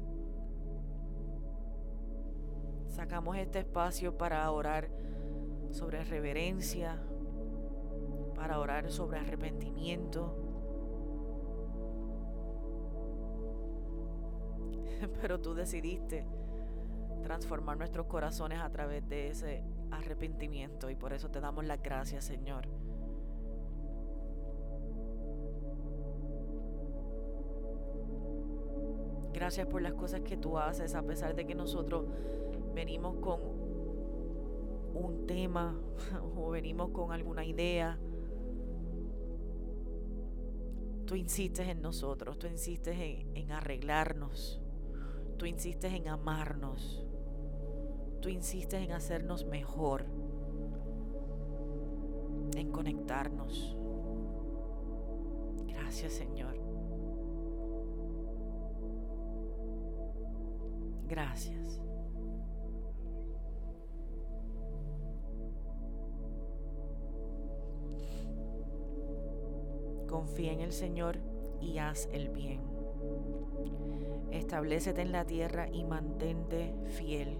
Sacamos 2.88 3.37
este 3.37 3.61
espacio 3.61 4.18
para 4.18 4.51
orar 4.51 4.90
sobre 5.70 6.03
reverencia, 6.03 7.01
para 8.35 8.59
orar 8.59 8.90
sobre 8.90 9.20
arrepentimiento. 9.20 10.37
Pero 15.20 15.40
tú 15.40 15.55
decidiste 15.55 16.27
transformar 17.22 17.79
nuestros 17.79 18.07
corazones 18.07 18.59
a 18.59 18.70
través 18.70 19.09
de 19.09 19.29
ese 19.29 19.62
arrepentimiento 19.92 20.90
y 20.90 20.96
por 20.96 21.12
eso 21.12 21.31
te 21.31 21.40
damos 21.40 21.64
las 21.64 21.81
gracias, 21.81 22.25
Señor. 22.25 22.82
Gracias 29.43 29.67
por 29.67 29.83
las 29.83 29.95
cosas 29.95 30.21
que 30.21 30.37
tú 30.37 30.57
haces, 30.57 30.95
a 30.95 31.03
pesar 31.03 31.35
de 31.35 31.45
que 31.45 31.57
nosotros 31.57 32.07
venimos 32.77 33.17
con 33.17 33.41
un 34.95 35.27
tema 35.27 35.81
o 36.37 36.51
venimos 36.51 36.91
con 36.91 37.11
alguna 37.11 37.45
idea. 37.45 37.99
Tú 41.07 41.17
insistes 41.17 41.67
en 41.67 41.83
nosotros, 41.83 42.39
tú 42.39 42.47
insistes 42.47 42.97
en, 42.97 43.51
arreglarnos, 43.51 44.61
tú 45.39 45.47
insistes 45.47 45.93
en 45.93 46.07
amarnos, 46.07 47.05
tú 48.21 48.29
insistes 48.29 48.81
en 48.81 48.93
hacernos 48.93 49.45
mejor. 49.45 50.05
en 52.55 52.71
conectarnos. 52.71 53.77
Gracias 55.67 56.13
Señor. 56.13 56.62
Gracias. 61.12 61.79
Confía 70.09 70.55
en 70.55 70.61
el 70.61 70.72
Señor 70.72 71.18
y 71.61 71.77
haz 71.77 72.09
el 72.14 72.31
bien. 72.31 72.62
Establecete 74.31 75.03
en 75.03 75.12
la 75.12 75.27
tierra 75.27 75.68
y 75.68 75.85
mantente 75.85 76.75
fiel. 76.87 77.37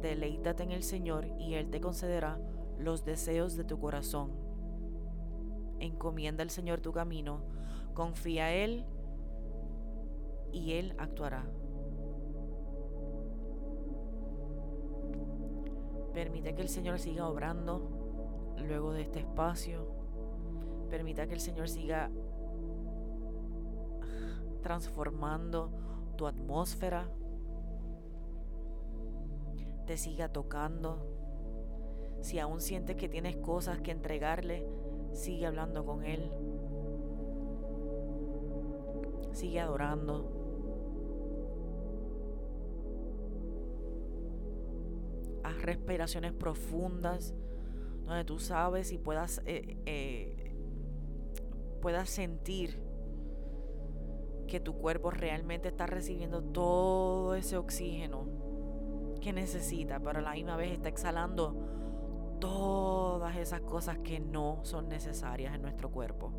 Deleítate 0.00 0.62
en 0.62 0.72
el 0.72 0.82
Señor 0.82 1.26
y 1.38 1.56
Él 1.56 1.68
te 1.68 1.82
concederá 1.82 2.40
los 2.78 3.04
deseos 3.04 3.54
de 3.54 3.64
tu 3.64 3.78
corazón. 3.78 4.32
Encomienda 5.78 6.42
al 6.42 6.48
Señor 6.48 6.80
tu 6.80 6.90
camino, 6.90 7.42
confía 7.92 8.46
a 8.46 8.54
Él 8.54 8.86
y 10.52 10.72
Él 10.72 10.94
actuará. 10.96 11.44
Permite 16.14 16.54
que 16.54 16.62
el 16.62 16.68
Señor 16.68 17.00
siga 17.00 17.28
obrando 17.28 17.90
luego 18.56 18.92
de 18.92 19.02
este 19.02 19.18
espacio. 19.18 19.88
Permita 20.88 21.26
que 21.26 21.34
el 21.34 21.40
Señor 21.40 21.68
siga 21.68 22.08
transformando 24.62 25.70
tu 26.16 26.26
atmósfera. 26.28 27.10
Te 29.86 29.96
siga 29.96 30.28
tocando. 30.28 31.06
Si 32.20 32.38
aún 32.38 32.60
sientes 32.60 32.96
que 32.96 33.08
tienes 33.08 33.36
cosas 33.36 33.80
que 33.80 33.90
entregarle, 33.90 34.66
sigue 35.12 35.46
hablando 35.46 35.84
con 35.84 36.04
Él. 36.04 36.30
Sigue 39.32 39.60
adorando. 39.60 40.43
Respiraciones 45.64 46.32
profundas 46.32 47.34
donde 48.04 48.24
tú 48.24 48.38
sabes 48.38 48.92
y 48.92 48.98
puedas, 48.98 49.40
eh, 49.46 49.78
eh, 49.86 50.54
puedas 51.80 52.10
sentir 52.10 52.78
que 54.46 54.60
tu 54.60 54.74
cuerpo 54.74 55.10
realmente 55.10 55.68
está 55.68 55.86
recibiendo 55.86 56.42
todo 56.42 57.34
ese 57.34 57.56
oxígeno 57.56 58.28
que 59.20 59.32
necesita, 59.32 60.00
pero 60.00 60.18
a 60.18 60.22
la 60.22 60.32
misma 60.32 60.56
vez 60.56 60.72
está 60.72 60.90
exhalando 60.90 61.56
todas 62.40 63.36
esas 63.36 63.62
cosas 63.62 63.98
que 63.98 64.20
no 64.20 64.60
son 64.64 64.88
necesarias 64.88 65.54
en 65.54 65.62
nuestro 65.62 65.90
cuerpo. 65.90 66.32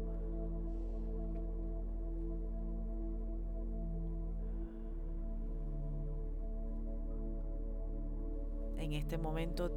Este 8.95 9.17
momento 9.17 9.71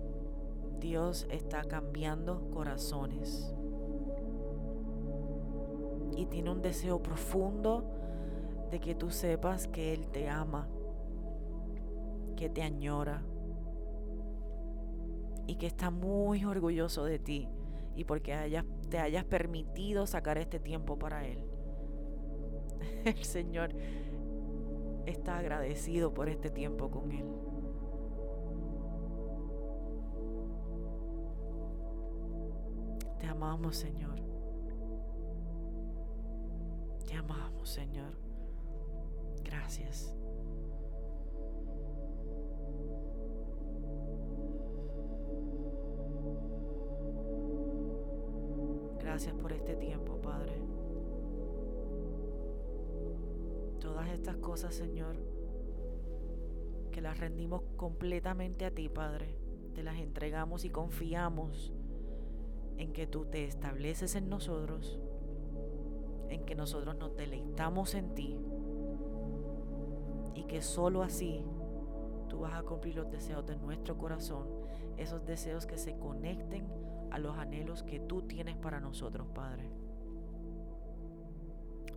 Dios 0.81 1.27
está 1.31 1.65
cambiando 1.65 2.51
corazones 2.51 3.55
y 6.17 6.27
tiene 6.27 6.51
un 6.51 6.63
deseo 6.63 7.03
profundo 7.03 7.85
de 8.71 8.81
que 8.81 8.95
tú 8.95 9.11
sepas 9.11 9.67
que 9.69 9.93
Él 9.93 10.09
te 10.09 10.29
ama, 10.29 10.69
que 12.37 12.49
te 12.49 12.63
añora 12.63 13.23
y 15.47 15.57
que 15.57 15.67
está 15.67 15.91
muy 15.91 16.45
orgulloso 16.45 17.05
de 17.05 17.19
ti 17.19 17.49
y 17.97 18.05
porque 18.05 18.63
te 18.91 18.99
hayas 18.99 19.25
permitido 19.25 20.07
sacar 20.07 20.39
este 20.39 20.61
tiempo 20.61 20.99
para 20.99 21.27
Él. 21.27 21.45
El 23.05 23.25
Señor 23.25 23.71
está 25.07 25.39
agradecido 25.39 26.13
por 26.13 26.29
este 26.29 26.51
tiempo 26.51 26.91
con 26.91 27.11
Él. 27.11 27.48
Amamos, 33.39 33.77
Señor. 33.77 34.19
Te 37.07 37.15
amamos, 37.15 37.69
Señor. 37.69 38.13
Gracias. 39.45 40.13
Gracias 48.99 49.35
por 49.37 49.53
este 49.53 49.77
tiempo, 49.77 50.21
Padre. 50.21 50.61
Todas 53.79 54.09
estas 54.09 54.37
cosas, 54.39 54.75
Señor, 54.75 55.15
que 56.91 57.01
las 57.01 57.17
rendimos 57.19 57.63
completamente 57.77 58.65
a 58.65 58.73
ti, 58.73 58.89
Padre. 58.89 59.37
Te 59.77 59.85
las 59.85 59.99
entregamos 59.99 60.65
y 60.65 60.71
confiamos 60.71 61.73
en 62.79 62.93
que 62.93 63.07
tú 63.07 63.27
te 63.27 63.45
estableces 63.45 64.15
en 64.15 64.29
nosotros, 64.29 64.99
en 66.29 66.45
que 66.45 66.55
nosotros 66.55 66.97
nos 66.97 67.17
deleitamos 67.17 67.95
en 67.95 68.15
ti 68.15 68.39
y 70.35 70.45
que 70.45 70.63
solo 70.63 71.03
así 71.03 71.45
tú 72.29 72.41
vas 72.41 72.55
a 72.55 72.63
cumplir 72.63 72.95
los 72.95 73.11
deseos 73.11 73.45
de 73.47 73.57
nuestro 73.57 73.99
corazón, 73.99 74.47
esos 74.97 75.25
deseos 75.27 75.67
que 75.67 75.77
se 75.77 75.99
conecten 75.99 76.67
a 77.11 77.19
los 77.19 77.37
anhelos 77.37 77.83
que 77.83 78.01
tú 78.01 78.23
tienes 78.23 78.57
para 78.57 78.81
nosotros, 78.81 79.27
Padre. 79.35 79.71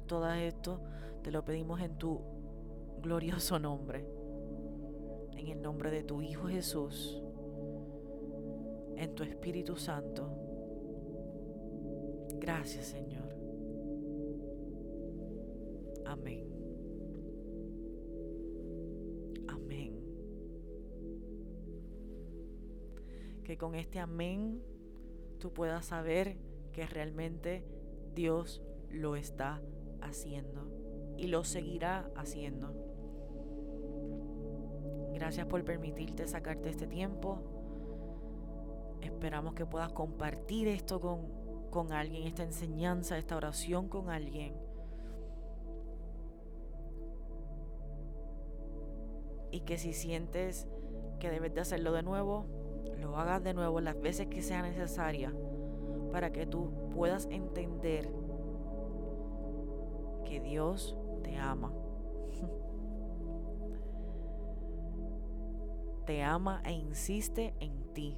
Todo 0.07 0.31
esto 0.33 0.81
te 1.21 1.31
lo 1.31 1.45
pedimos 1.45 1.79
en 1.81 1.97
tu 1.97 2.21
glorioso 3.01 3.59
nombre, 3.59 4.05
en 5.37 5.47
el 5.47 5.61
nombre 5.61 5.91
de 5.91 6.03
tu 6.03 6.21
Hijo 6.21 6.47
Jesús, 6.47 7.21
en 8.95 9.13
tu 9.15 9.23
Espíritu 9.23 9.77
Santo. 9.77 10.40
Gracias, 12.41 12.87
Señor. 12.87 13.29
Amén. 16.05 16.51
que 23.51 23.57
con 23.57 23.75
este 23.75 23.99
amén 23.99 24.63
tú 25.37 25.51
puedas 25.51 25.87
saber 25.87 26.37
que 26.71 26.85
realmente 26.85 27.65
Dios 28.15 28.61
lo 28.89 29.17
está 29.17 29.61
haciendo 29.99 30.71
y 31.17 31.27
lo 31.27 31.43
seguirá 31.43 32.09
haciendo. 32.15 32.73
Gracias 35.13 35.47
por 35.47 35.65
permitirte 35.65 36.29
sacarte 36.29 36.69
este 36.69 36.87
tiempo. 36.87 37.41
Esperamos 39.01 39.53
que 39.53 39.65
puedas 39.65 39.91
compartir 39.91 40.69
esto 40.69 41.01
con, 41.01 41.40
con 41.71 41.93
alguien, 41.93 42.27
esta 42.27 42.43
enseñanza, 42.43 43.17
esta 43.17 43.35
oración 43.35 43.87
con 43.87 44.09
alguien. 44.09 44.53
Y 49.49 49.61
que 49.61 49.77
si 49.77 49.93
sientes 49.93 50.67
que 51.19 51.31
debes 51.31 51.53
de 51.53 51.61
hacerlo 51.61 51.93
de 51.93 52.03
nuevo, 52.03 52.45
lo 52.99 53.17
hagas 53.17 53.43
de 53.43 53.53
nuevo 53.53 53.81
las 53.81 53.99
veces 53.99 54.27
que 54.27 54.41
sea 54.41 54.61
necesaria 54.61 55.33
para 56.11 56.31
que 56.31 56.45
tú 56.45 56.71
puedas 56.93 57.27
entender 57.31 58.11
que 60.25 60.39
Dios 60.39 60.97
te 61.23 61.37
ama. 61.37 61.73
te 66.05 66.23
ama 66.23 66.61
e 66.65 66.73
insiste 66.73 67.53
en 67.59 67.93
ti. 67.93 68.17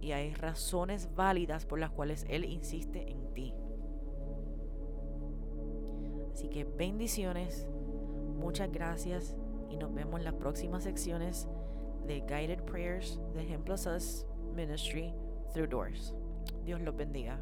Y 0.00 0.12
hay 0.12 0.34
razones 0.34 1.14
válidas 1.14 1.66
por 1.66 1.78
las 1.78 1.90
cuales 1.90 2.24
Él 2.28 2.44
insiste 2.44 3.10
en 3.10 3.32
ti. 3.34 3.54
Así 6.32 6.48
que 6.48 6.64
bendiciones, 6.64 7.68
muchas 8.38 8.72
gracias 8.72 9.36
y 9.68 9.76
nos 9.76 9.92
vemos 9.92 10.20
en 10.20 10.24
las 10.24 10.34
próximas 10.34 10.84
secciones 10.84 11.48
de 12.06 12.20
Guided 12.20 12.62
Prayers 12.62 13.20
de 13.34 13.42
Ejemplos 13.42 13.86
Us 13.86 14.26
Ministry 14.54 15.12
Through 15.52 15.68
Doors. 15.68 16.14
Dios 16.64 16.80
los 16.80 16.96
bendiga. 16.96 17.40